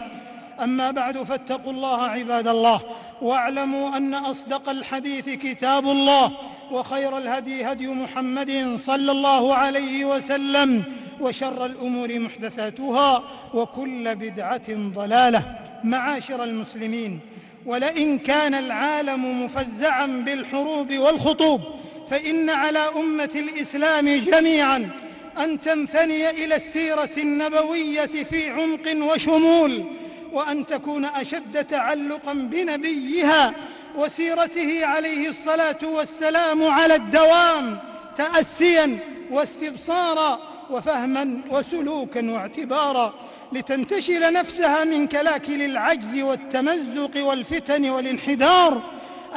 أما 0.64 0.92
بعد 0.92 1.24
فاتقوا 1.24 1.72
الله 1.74 2.02
عباد 2.04 2.48
الله 2.48 2.82
واعلموا 3.22 3.98
أن 3.98 4.14
أصدق 4.14 4.70
الحديث 4.70 5.30
كتاب 5.30 5.86
الله 5.88 6.32
وخير 6.72 7.18
الهدي 7.18 7.66
هدي 7.66 7.88
محمد 7.88 8.76
صلى 8.80 9.12
الله 9.12 9.54
عليه 9.54 10.06
وسلم 10.06 10.84
وشر 11.22 11.66
الأمور 11.66 12.20
محدثاتها 12.20 13.24
وكل 13.54 14.16
بدعة 14.16 14.70
ضلالة 14.70 15.56
معاشر 15.84 16.44
المسلمين 16.44 17.20
ولئن 17.66 18.20
كان 18.20 18.54
العالم 18.54 19.46
مفزعا 19.46 20.06
بالحروب 20.06 20.94
والخطوب 20.98 21.62
فإن 22.10 22.50
على 22.50 22.80
أمة 22.80 23.32
الإسلام 23.36 24.10
جميعا 24.10 24.90
أن 25.38 25.62
تنثني 25.62 26.30
إلى 26.30 26.56
السيرة 26.56 27.10
النبوية 27.18 28.06
في 28.06 28.50
عمق 28.50 29.12
وشمول 29.14 29.99
وأن 30.34 30.66
تكون 30.66 31.06
أشد 31.06 31.66
تعلقا 31.66 32.34
بنبيها 32.34 33.54
وسيرته 33.96 34.86
عليه 34.86 35.30
الصلاة 35.30 35.78
والسلام 35.84 36.64
على 36.64 36.96
الدوام 36.96 37.80
تاسيا 38.16 39.00
واستبصارا 39.32 40.40
وفهما 40.70 41.42
وسلوكا 41.50 42.32
واعتبارا 42.32 43.14
لتنتشل 43.52 44.34
نفسها 44.34 44.84
من 44.84 45.08
كلاكل 45.08 45.62
العجز 45.62 46.18
والتمزق 46.20 47.26
والفتن 47.26 47.90
والانحدار 47.90 48.82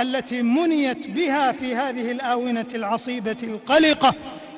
التي 0.00 0.42
منيت 0.42 1.06
بها 1.06 1.52
في 1.52 1.76
هذه 1.76 2.10
الآونة 2.10 2.66
العصيبة 2.74 3.36
القلقة. 3.42 4.14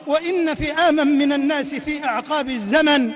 وإن 0.07 0.55
فئاما 0.55 1.05
من 1.05 1.33
الناس 1.33 1.75
في 1.75 2.05
أعقاب 2.05 2.49
الزمن 2.51 3.13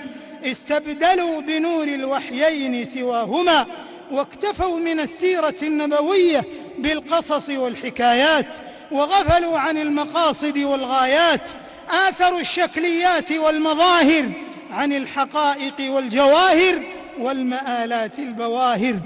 استبدلوا 0.50 1.40
بنور 1.40 1.84
الوحيين 1.84 2.84
سواهما 2.84 3.66
واكتفوا 4.10 4.78
من 4.78 5.00
السيرة 5.00 5.56
النبوية 5.62 6.44
بالقصص 6.78 7.50
والحكايات 7.50 8.46
وغفلوا 8.90 9.58
عن 9.58 9.78
المقاصد 9.78 10.58
والغايات 10.58 11.50
آثروا 11.90 12.40
الشكليات 12.40 13.32
والمظاهر 13.32 14.32
عن 14.70 14.92
الحقائق 14.92 15.92
والجواهر 15.92 16.82
والمآلات 17.18 18.18
البواهر. 18.18 19.00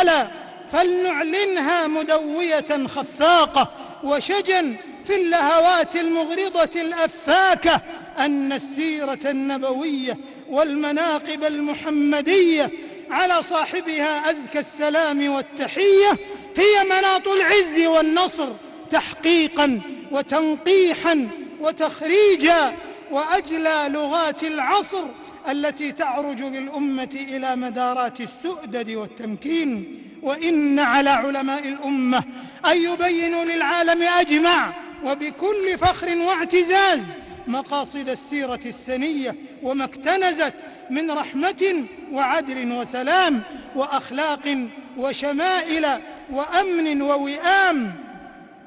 ألا 0.00 0.28
فلنعلنها 0.72 1.86
مدوية 1.86 2.86
خفاقة 2.86 3.70
وشجا 4.04 4.76
في 5.04 5.16
اللهوات 5.16 5.96
المغرضة 5.96 6.80
الأفاكة 6.80 7.80
أن 8.18 8.52
السيرة 8.52 9.18
النبوية 9.24 10.16
والمناقب 10.50 11.44
المحمدية 11.44 12.70
على 13.10 13.42
صاحبها 13.42 14.30
أزكى 14.30 14.58
السلام 14.58 15.28
والتحية 15.28 16.10
هي 16.56 16.84
مناط 16.84 17.28
العز 17.28 17.86
والنصر 17.86 18.48
تحقيقا 18.90 19.80
وتنقيحا 20.12 21.28
وتخريجا 21.60 22.74
وأجلى 23.10 23.86
لغات 23.88 24.44
العصر 24.44 25.04
التي 25.48 25.92
تعرج 25.92 26.42
للأمة 26.42 27.26
إلى 27.28 27.56
مدارات 27.56 28.20
السؤدد 28.20 28.90
والتمكين. 28.90 30.02
وإن 30.22 30.78
على 30.78 31.10
علماء 31.10 31.68
الأمة 31.68 32.24
أن 32.66 32.76
يبينوا 32.76 33.44
للعالم 33.44 34.02
أجمع 34.02 34.72
وبكل 35.04 35.78
فخر 35.78 36.18
واعتزاز 36.18 37.00
مقاصد 37.46 38.08
السيرة 38.08 38.60
السنية 38.66 39.34
وما 39.62 39.84
اكتنزت 39.84 40.54
من 40.90 41.10
رحمة 41.10 41.84
وعدل 42.12 42.72
وسلام 42.72 43.42
وأخلاق 43.76 44.58
وشمائل 44.98 45.86
وأمن 46.32 47.02
ووئام. 47.02 47.92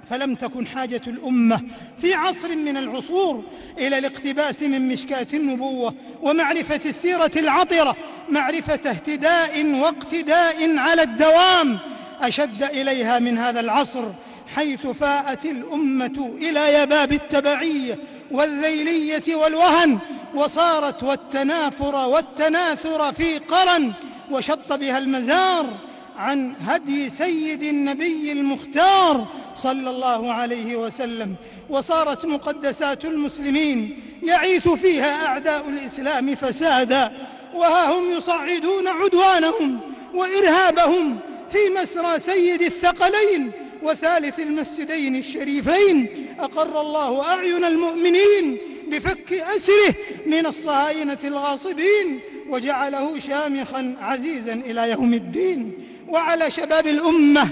فلم 0.10 0.36
تكن 0.36 0.68
حاجة 0.68 1.02
الأمة 1.08 1.62
في 1.98 2.14
عصر 2.14 2.56
من 2.56 2.78
العصور 2.78 3.44
إلى 3.78 3.98
الاقتباس 3.98 4.64
من 4.64 4.88
مشكاة 4.88 5.28
النبوة 5.34 5.94
ومعرفة 6.22 6.80
السيرة 6.86 7.32
العطرة 7.36 7.96
معرفة 8.30 8.74
اهتداء 8.74 9.66
واقتداء 9.66 10.78
على 10.78 11.04
الدوام. 11.04 11.80
أشد 12.22 12.64
إليها 12.64 13.20
من 13.20 13.38
هذا 13.38 13.60
العصر 13.60 14.06
حيث 14.56 14.88
فاءت 14.88 15.46
الأمة 15.46 16.36
إلى 16.42 16.74
يباب 16.74 17.14
التبعية 17.14 17.98
والذيلية 18.32 19.36
والوهن 19.36 20.00
وصارت 20.36 21.04
والتنافر 21.04 21.96
والتناثر 21.96 23.14
في 23.14 23.38
قرن 23.38 23.94
وشط 24.32 24.74
بها 24.74 24.98
المزار 24.98 25.66
عن 26.18 26.56
هدي 26.60 27.10
سيد 27.10 27.64
النبي 27.64 28.32
المختار 28.32 29.28
صلى 29.56 29.90
الله 29.90 30.34
عليه 30.34 30.76
وسلم. 30.76 31.36
وصارت 31.70 32.26
مقدسات 32.26 33.06
المسلمين 33.06 34.00
يعيث 34.24 34.70
فيها 34.70 35.26
أعداء 35.26 35.70
الإسلام 35.70 36.36
فسادا 36.36 37.12
وها 37.54 37.92
هم 37.98 38.12
يصعدون 38.12 38.88
عدوانهم 38.88 39.80
وإرهابهم 40.14 41.20
في 41.50 41.82
مسرى 41.82 42.20
سيد 42.20 42.62
الثقلين 42.62 43.52
وثالث 43.84 44.40
المسجدين 44.40 45.16
الشريفين. 45.16 46.28
أقر 46.40 46.82
الله 46.82 47.26
أعين 47.32 47.66
المؤمنين 47.66 48.58
بفك 48.92 49.34
أسره 49.34 49.96
من 50.26 50.46
الصهاينة 50.46 51.18
الغاصبين 51.24 52.20
وجعله 52.50 53.20
شامخا 53.20 53.96
عزيزا 54.02 54.54
إلى 54.54 54.92
يوم 54.92 55.14
الدين. 55.14 55.74
وعلى 56.08 56.52
شباب 56.52 56.88
الأمة 56.88 57.50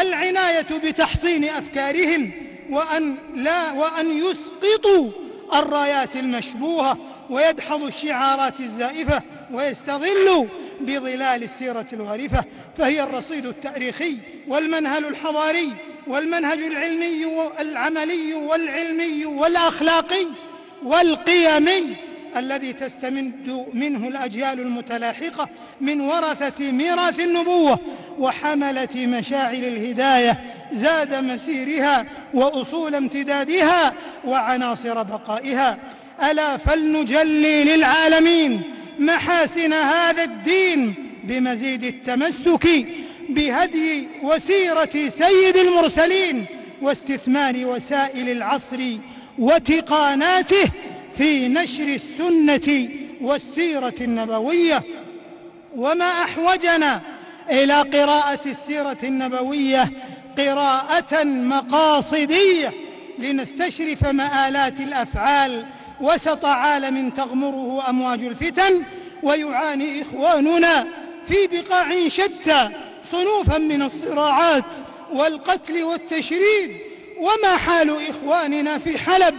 العناية 0.00 0.66
بتحصين 0.84 1.44
أفكارهم 1.44 2.30
وأن 2.70 3.16
لا 3.34 3.72
وأن 3.72 4.10
يسقطوا 4.10 5.10
الرايات 5.54 6.16
المشبوهة 6.16 6.98
ويدحضوا 7.30 7.88
الشعارات 7.88 8.60
الزائفة 8.60 9.22
ويستظلوا 9.52 10.46
بظلال 10.80 11.42
السيرة 11.42 11.86
الوارفه 11.92 12.44
فهي 12.78 13.02
الرصيد 13.02 13.46
التاريخي 13.46 14.16
والمنهل 14.48 15.06
الحضاري 15.06 15.72
والمنهج 16.06 16.58
العلمي 16.58 17.24
والعملي 17.24 18.34
والعلمي 18.34 19.26
والأخلاقي. 19.26 20.26
والقيمي 20.84 21.96
الذي 22.36 22.72
تستمد 22.72 23.66
منه 23.72 24.08
الأجيال 24.08 24.60
المتلاحقة 24.60 25.48
من 25.80 26.00
ورثة 26.00 26.72
ميراث 26.72 27.20
النبوة 27.20 27.78
وحملة 28.18 28.88
مشاعر 28.96 29.54
الهداية 29.54 30.40
زاد 30.72 31.14
مسيرها 31.14 32.06
وأصول 32.34 32.94
امتدادها 32.94 33.94
وعناصر 34.24 35.02
بقائها. 35.02 35.78
ألا 36.30 36.56
فلنجلي 36.56 37.64
للعالمين 37.64 38.62
محاسن 38.98 39.72
هذا 39.72 40.24
الدين 40.24 40.94
بمزيد 41.24 41.84
التمسك 41.84 42.86
بهدي 43.28 44.08
وسيرة 44.22 45.08
سيد 45.08 45.56
المرسلين 45.56 46.46
واستثمار 46.82 47.66
وسائل 47.66 48.28
العصر 48.28 48.96
وتقاناته 49.40 50.70
في 51.18 51.48
نشر 51.48 51.84
السنة 51.88 52.88
والسيرة 53.20 53.94
النبوية. 54.00 54.82
وما 55.76 56.04
أحوجنا 56.04 57.00
إلى 57.50 57.82
قراءة 57.82 58.48
السيرة 58.48 58.98
النبوية 59.02 59.90
قراءة 60.38 61.24
مقاصدية 61.24 62.72
لنستشرف 63.18 64.06
مآلات 64.06 64.80
الأفعال 64.80 65.66
وسط 66.00 66.44
عالم 66.44 67.10
تغمره 67.10 67.90
أمواج 67.90 68.24
الفتن 68.24 68.82
ويعاني 69.22 70.02
إخواننا 70.02 70.86
في 71.26 71.46
بقاع 71.52 72.08
شتى 72.08 72.68
صنوفا 73.10 73.58
من 73.58 73.82
الصراعات 73.82 74.64
والقتل 75.12 75.82
والتشريد. 75.82 76.89
وما 77.20 77.56
حال 77.56 78.08
إخواننا 78.08 78.78
في 78.78 78.98
حلب 78.98 79.34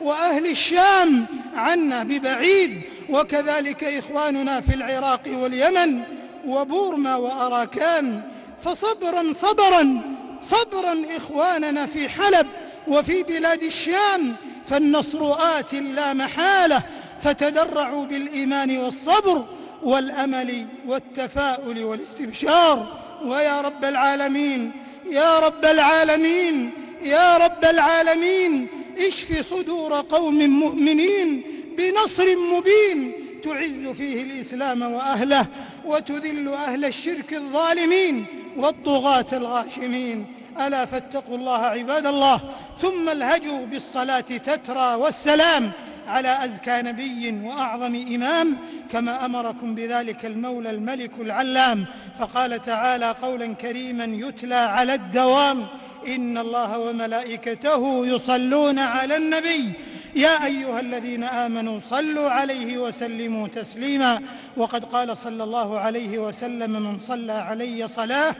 وأهل 0.00 0.46
الشام 0.46 1.26
عنا 1.54 2.02
ببعيد 2.02 2.80
وكذلك 3.10 3.84
إخواننا 3.84 4.60
في 4.60 4.74
العراق 4.74 5.20
واليمن 5.26 6.02
وبورما 6.46 7.16
وأراكان. 7.16 8.22
فصبرا 8.64 9.32
صبرا 9.32 10.00
صبرا 10.42 10.96
إخواننا 11.16 11.86
في 11.86 12.08
حلب 12.08 12.46
وفي 12.88 13.22
بلاد 13.22 13.62
الشام. 13.62 14.36
فالنصر 14.68 15.32
آت 15.58 15.74
لا 15.74 16.12
محالة 16.12 16.82
فتدرعوا 17.22 18.06
بالإيمان 18.06 18.78
والصبر 18.78 19.44
والأمل 19.82 20.66
والتفاؤل 20.86 21.84
والاستبشار. 21.84 22.86
ويا 23.24 23.60
رب 23.60 23.84
العالمين 23.84 24.72
يا 25.10 25.38
رب 25.38 25.64
العالمين 25.64 26.85
يا 27.06 27.36
رب 27.36 27.64
العالمين 27.64 28.68
اشف 28.98 29.50
صدور 29.50 30.00
قوم 30.00 30.38
مؤمنين 30.50 31.42
بنصر 31.78 32.36
مبين 32.36 33.12
تعز 33.44 33.86
فيه 33.96 34.22
الإسلام 34.22 34.82
وأهله 34.82 35.46
وتذل 35.84 36.48
أهل 36.48 36.84
الشرك 36.84 37.34
الظالمين 37.34 38.26
والطغاة 38.56 39.26
الغاشمين. 39.32 40.26
ألا 40.60 40.84
فاتقوا 40.84 41.36
الله 41.36 41.58
عباد 41.58 42.06
الله 42.06 42.40
ثم 42.82 43.08
الهجوا 43.08 43.66
بالصلاة 43.66 44.20
تترى 44.20 44.94
والسلام. 44.94 45.72
على 46.06 46.44
أزكى 46.44 46.82
نبي 46.82 47.40
وأعظم 47.44 47.94
إمام 48.14 48.56
كما 48.90 49.24
أمركم 49.24 49.74
بذلك 49.74 50.26
المولى 50.26 50.70
الملك 50.70 51.10
العلام. 51.20 51.86
فقال 52.18 52.62
تعالى 52.62 53.10
قولا 53.22 53.54
كريما 53.54 54.04
يتلى 54.04 54.54
على 54.54 54.94
الدوام 54.94 55.66
إن 56.06 56.38
الله 56.38 56.78
وملائكته 56.78 58.06
يصلون 58.06 58.78
على 58.78 59.16
النبي. 59.16 59.72
يا 60.14 60.44
أيها 60.44 60.80
الذين 60.80 61.24
آمنوا 61.24 61.78
صلوا 61.78 62.30
عليه 62.30 62.78
وسلموا 62.78 63.48
تسليما. 63.48 64.22
وقد 64.56 64.84
قال 64.84 65.16
صلى 65.16 65.44
الله 65.44 65.78
عليه 65.78 66.18
وسلم 66.18 66.70
من 66.70 66.98
صلى 66.98 67.32
علي 67.32 67.88
صلاة 67.88 68.34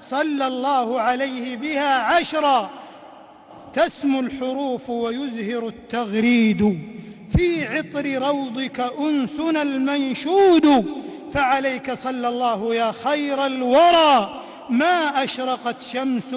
صلى 0.00 0.46
الله 0.46 1.00
عليه 1.00 1.56
بها 1.56 1.94
عشرا 1.94 2.70
تسمو 3.72 4.20
الحروف 4.20 4.90
ويزهر 4.90 5.66
التغريد. 5.68 6.90
في 7.36 7.66
عطر 7.66 8.28
روضك 8.28 8.80
أنسنا 8.80 9.62
المنشود 9.62 10.86
فعليك 11.32 11.92
صلى 11.92 12.28
الله 12.28 12.74
يا 12.74 12.92
خير 12.92 13.46
الورى. 13.46 14.42
ما 14.70 15.24
أشرقت 15.24 15.82
شمس 15.82 16.34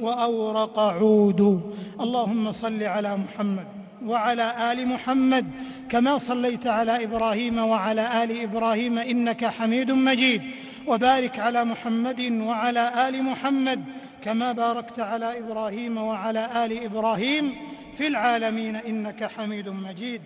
وأورق 0.00 0.78
عود. 0.78 1.72
اللهم 2.00 2.52
صل 2.52 2.82
على 2.82 3.16
محمد 3.16 3.66
وعلى 4.04 4.72
آل 4.72 4.88
محمد 4.88 5.46
كما 5.88 6.18
صليت 6.18 6.66
على 6.66 7.04
إبراهيم 7.04 7.58
وعلى 7.58 8.24
آل 8.24 8.40
إبراهيم 8.40 8.98
إنك 8.98 9.44
حميد 9.44 9.90
مجيد. 9.90 10.42
وبارك 10.86 11.38
على 11.38 11.64
محمد 11.64 12.20
وعلى 12.20 13.08
آل 13.08 13.22
محمد 13.22 13.84
كما 14.22 14.52
باركت 14.52 15.00
على 15.00 15.38
إبراهيم 15.38 15.96
وعلى 15.96 16.64
آل 16.64 16.84
إبراهيم. 16.84 17.54
في 17.96 18.06
العالمين 18.06 18.76
إنك 18.76 19.24
حميد 19.24 19.68
مجيد. 19.68 20.20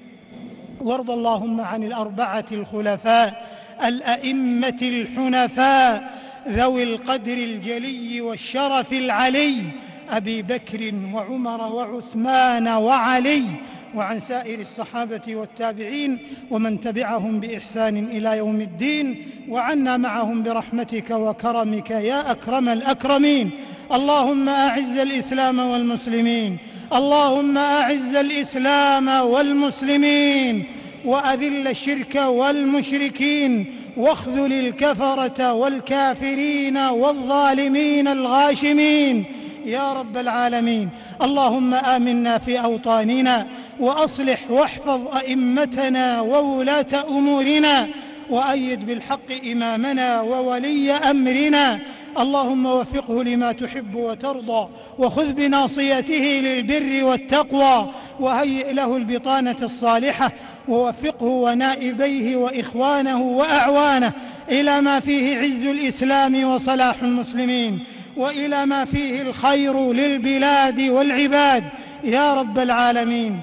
وارض 0.81 1.11
اللهم 1.11 1.61
عن 1.61 1.83
الأربعة 1.85 2.45
الخلفاء 2.53 3.47
الأئمة 3.85 4.79
الحنفاء 4.83 6.11
ذوي 6.49 6.83
القدر 6.83 7.33
الجلي 7.33 8.21
والشرف 8.21 8.93
العلي 8.93 9.57
أبي 10.11 10.43
بكر 10.43 10.93
وعمر 11.15 11.61
وعثمان 11.73 12.69
وعلي 12.69 13.43
وعن 13.95 14.21
سائر 14.21 14.61
الصحابة 14.61 15.37
والتابعين 15.37 16.19
ومن 16.51 16.81
تبعهم 16.81 17.41
بإحسان 17.41 18.09
إلى 18.09 18.37
يوم 18.37 18.61
الدين 18.61 19.23
وعنا 19.49 19.97
معهم 19.97 20.43
برحمتك 20.43 21.11
وكرمك 21.11 21.91
يا 21.91 22.31
أكرم 22.31 22.69
الأكرمين. 22.69 23.51
اللهم 23.93 24.49
أعز 24.49 24.99
الإسلام 24.99 25.59
والمسلمين. 25.59 26.57
اللهم 26.93 27.59
أعز 27.59 28.15
الإسلام 28.15 29.09
والمسلمين. 29.09 30.65
وأذل 31.05 31.69
الشرك 31.69 32.15
والمشركين. 32.15 33.75
واخذل 33.97 34.53
الكفرة 34.53 35.53
والكافرين 35.53 36.77
والظالمين 36.77 38.09
الغاشمين. 38.09 39.25
يا 39.67 39.93
رب 39.93 40.17
العالمين. 40.17 40.89
اللهم 41.23 41.75
آمنا 41.75 42.39
في 42.39 42.61
أوطاننا. 42.61 43.47
وأصلح 43.81 44.51
واحفظ 44.51 45.17
أئمتنا 45.17 46.21
وولاة 46.21 47.05
أمورنا 47.09 47.89
وأيد 48.31 48.87
بالحق 48.87 49.47
إمامنا 49.53 50.21
وولي 50.21 50.93
أمرنا. 50.93 51.79
اللهم 52.19 52.67
وفقه 52.67 53.25
لما 53.25 53.53
تحب 53.53 53.95
وترضى 53.95 54.69
وخذ 54.99 55.33
بناصيته 55.33 56.41
للبر 56.43 57.05
والتقوى 57.05 57.91
وهيئ 58.21 58.73
له 58.73 58.97
البطانة 58.97 59.57
الصالحة 59.63 60.33
ووفقه 60.69 61.27
ونائبيه 61.27 62.37
وإخوانه 62.37 63.23
وأعوانه. 63.23 64.13
إلى 64.51 64.81
ما 64.81 65.01
فيه 65.01 65.39
عز 65.39 65.67
الإسلام 65.67 66.45
وصلاح 66.45 67.03
المسلمين. 67.03 67.79
وإلى 68.17 68.67
ما 68.67 68.85
فيه 68.85 69.23
الخير 69.23 69.93
للبلاد 69.93 70.81
والعباد. 70.81 71.65
يا 72.05 72.35
رب 72.35 72.59
العالمين. 72.59 73.41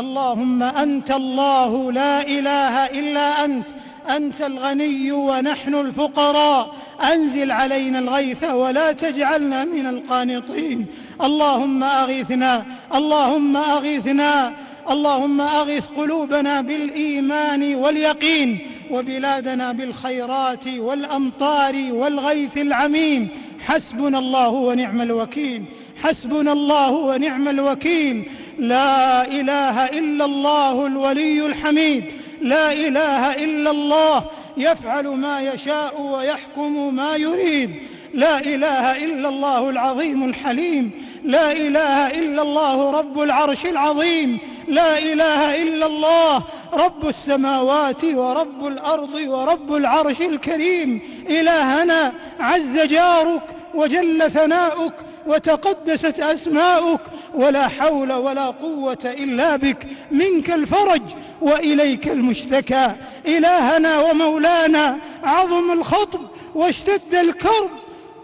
اللهم 0.00 0.62
أنت 0.62 1.10
الله 1.10 1.92
لا 1.92 2.14
إله 2.36 2.74
إلا 3.00 3.44
أنت 3.44 3.68
أنت 4.16 4.40
الغني 4.42 5.12
ونحن 5.12 5.74
الفقراء. 5.74 6.74
أنزل 7.12 7.50
علينا 7.50 7.98
الغيث 7.98 8.44
ولا 8.44 8.92
تجعلنا 8.92 9.64
من 9.64 9.86
القانطين. 9.86 10.86
اللهم 11.22 11.84
اغثنا 11.84 12.64
اللهم 12.94 13.56
اغثنا 13.56 14.52
اللهم 14.90 15.40
اغث 15.40 15.84
قلوبنا 15.96 16.60
بالإيمان 16.60 17.74
واليقين 17.74 18.58
وبلادنا 18.90 19.72
بالخيرات 19.72 20.66
والأمطار 20.86 21.74
والغيث 21.90 22.56
العميم. 22.56 23.28
حسبنا 23.66 24.18
الله 24.18 24.48
ونعم 24.48 25.00
الوكيل 25.00 25.64
حسبنا 26.02 26.52
الله 26.52 26.90
ونعم 26.90 27.48
الوكيل. 27.48 28.30
لا 28.60 29.26
إله 29.26 29.84
إلا 29.84 30.24
الله 30.24 30.86
الولي 30.86 31.46
الحميد. 31.46 32.04
لا 32.40 32.72
إله 32.72 33.44
إلا 33.44 33.70
الله 33.70 34.24
يفعل 34.56 35.06
ما 35.08 35.40
يشاء 35.40 36.00
ويحكم 36.00 36.94
ما 36.94 37.16
يريد. 37.16 37.70
لا 38.14 38.40
إله 38.40 39.04
إلا 39.04 39.28
الله 39.28 39.70
العظيم 39.70 40.24
الحليم. 40.24 40.90
لا 41.24 41.52
إله 41.52 42.18
إلا 42.18 42.42
الله 42.42 42.90
رب 42.90 43.20
العرش 43.20 43.66
العظيم. 43.66 44.38
لا 44.68 44.98
إله 44.98 45.62
إلا 45.62 45.86
الله 45.86 46.42
رب 46.72 47.08
السماوات 47.08 48.04
ورب 48.04 48.66
الأرض 48.66 49.14
ورب 49.14 49.74
العرش 49.74 50.20
الكريم. 50.20 51.00
إلهنا 51.30 52.12
عز 52.40 52.78
جارك 52.78 53.42
وجل 53.74 54.30
ثناؤك 54.30 54.92
وتقدست 55.30 56.20
أسماؤك 56.20 57.00
ولا 57.34 57.68
حول 57.68 58.12
ولا 58.12 58.46
قوة 58.46 58.98
إلا 59.04 59.56
بك 59.56 59.86
منك 60.10 60.50
الفرج 60.50 61.02
وإليك 61.40 62.08
المشتكى. 62.08 62.92
إلهنا 63.26 64.00
ومولانا 64.00 64.98
عظم 65.22 65.72
الخطب 65.72 66.20
واشتد 66.54 67.14
الكرب 67.14 67.70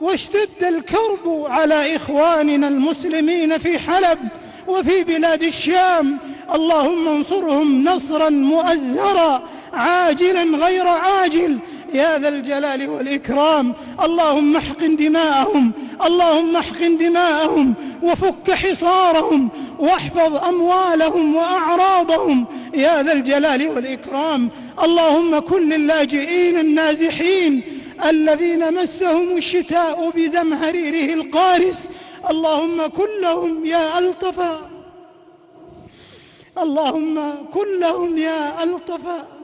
واشتد 0.01 0.63
الكرب 0.63 1.45
على 1.49 1.97
إخواننا 1.97 2.69
المسلمين 2.69 3.59
في 3.59 3.79
حلب 3.79 4.19
وفي 4.69 5.05
بلاد 5.05 5.43
الشام. 5.43 6.19
اللهم 6.55 7.09
انصرهم 7.09 7.85
نصرا 7.85 8.29
مؤزرا. 8.29 9.43
عاجلا 9.77 10.43
غير 10.43 10.89
عاجل. 10.89 11.59
يا 11.95 12.19
ذا 12.19 12.29
الجلال 12.29 12.89
والإكرام 12.89 13.75
اللهم 14.05 14.57
احقن 14.57 14.97
دماءهم 14.97 15.73
اللهم 16.07 16.57
احقن 16.57 16.97
دماءهم 16.97 17.75
وفك 18.03 18.51
حصارهم 18.51 19.49
واحفظ 19.79 20.37
أموالهم 20.37 21.37
وأعراضهم. 21.37 22.45
يا 22.75 23.03
ذا 23.03 23.13
الجلال 23.13 23.69
والإكرام 23.69 24.51
اللهم 24.83 25.39
كن 25.39 25.69
للاجئين 25.69 26.59
النازحين 26.59 27.63
الذين 28.07 28.83
مسهم 28.83 29.37
الشتاء 29.37 30.11
بزمهريره 30.17 31.15
القارس. 31.15 31.89
اللهم 32.31 32.87
كن 32.87 33.21
لهم 33.21 33.67
يا 33.67 33.99
ألطفا 33.99 34.71
اللهم 36.59 37.35
كن 37.55 37.81
لهم 37.81 38.19
يا 38.19 38.63
ألطفا 38.63 39.36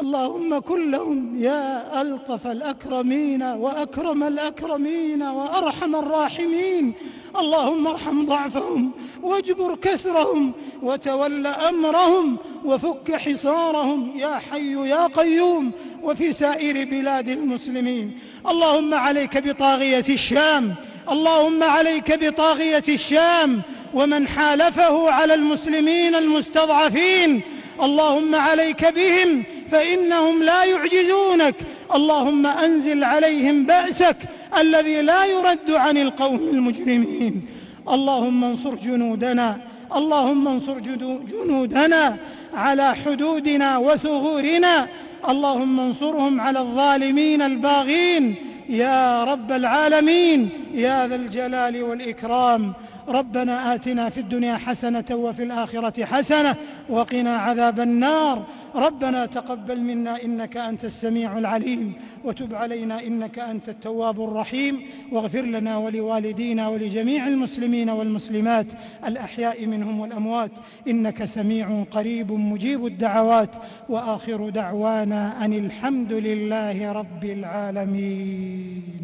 اللهم 0.00 0.58
كن 0.58 0.90
لهم 0.90 1.42
يا 1.42 2.00
ألطف 2.00 2.46
الأكرمين 2.46 3.42
وأكرم 3.42 4.22
الأكرمين 4.24 5.22
وأرحم 5.22 5.96
الراحمين. 5.96 6.92
اللهم 7.38 7.86
ارحم 7.86 8.26
ضعفهم 8.26 8.90
واجبر 9.22 9.74
كسرهم 9.74 10.52
وتول 10.82 11.46
أمرهم 11.46 12.36
وفك 12.64 13.16
حصارهم 13.16 14.12
يا 14.16 14.40
حي 14.50 14.88
يا 14.88 15.06
قيوم 15.06 15.72
وفي 16.02 16.32
سائر 16.32 16.84
بلاد 16.84 17.28
المسلمين. 17.28 18.18
اللهم 18.48 18.94
عليك 18.94 19.38
بطاغية 19.38 20.04
الشام 20.08 20.74
اللهم 21.10 21.62
عليك 21.62 22.24
بطاغية 22.24 22.84
الشام 22.88 23.60
ومن 23.94 24.28
حالفه 24.28 25.10
على 25.10 25.34
المسلمين 25.34 26.14
المستضعفين. 26.14 27.40
اللهم 27.82 28.34
عليك 28.34 28.84
بهم 28.84 29.44
فإنهم 29.70 30.42
لا 30.42 30.64
يعجزونك. 30.64 31.54
اللهم 31.94 32.46
أنزل 32.46 33.04
عليهم 33.04 33.66
بأسك 33.66 34.16
الذي 34.58 35.02
لا 35.02 35.24
يرد 35.24 35.70
عن 35.70 35.96
القوم 35.96 36.36
المجرمين. 36.52 37.46
اللهم 37.88 38.44
انصر 38.44 38.74
جنودنا 38.74 39.58
اللهم 39.96 40.48
انصر 40.48 40.78
جنودنا 41.32 42.16
على 42.54 42.94
حدودنا 42.94 43.78
وثغورنا. 43.78 44.86
اللهم 45.28 45.80
انصرهم 45.80 46.40
على 46.40 46.60
الظالمين 46.60 47.42
الباغين. 47.42 48.34
يا 48.68 49.24
رب 49.24 49.52
العالمين 49.52 50.50
يا 50.74 51.06
ذا 51.06 51.14
الجلال 51.14 51.82
والإكرام. 51.82 52.72
ربنا 53.08 53.74
آتنا 53.74 54.08
في 54.08 54.20
الدنيا 54.20 54.56
حسنة 54.56 55.04
وفي 55.10 55.42
الآخرة 55.42 56.04
حسنة 56.04 56.56
وقنا 56.88 57.36
عذاب 57.36 57.80
النار. 57.80 58.46
ربنا 58.74 59.26
تقبل 59.26 59.80
منا 59.80 60.22
إنك 60.24 60.56
أنت 60.56 60.84
السميع 60.84 61.38
العليم 61.38 61.92
وتب 62.24 62.54
علينا 62.54 63.02
إنك 63.06 63.38
أنت 63.38 63.68
التواب 63.68 64.20
الرحيم. 64.20 64.82
واغفر 65.12 65.42
لنا 65.42 65.76
ولوالدينا 65.76 66.68
ولجميع 66.68 67.26
المسلمين 67.26 67.90
والمسلمات 67.90 68.66
الأحياء 69.06 69.66
منهم 69.66 70.00
والأموات. 70.00 70.50
إنك 70.88 71.24
سميع 71.24 71.82
قريب 71.90 72.32
مجيب 72.32 72.86
الدعوات. 72.86 73.50
وآخر 73.88 74.48
دعوانا 74.48 75.44
أن 75.44 75.52
الحمد 75.52 76.12
لله 76.12 76.92
رب 76.92 77.24
العالمين. 77.24 78.98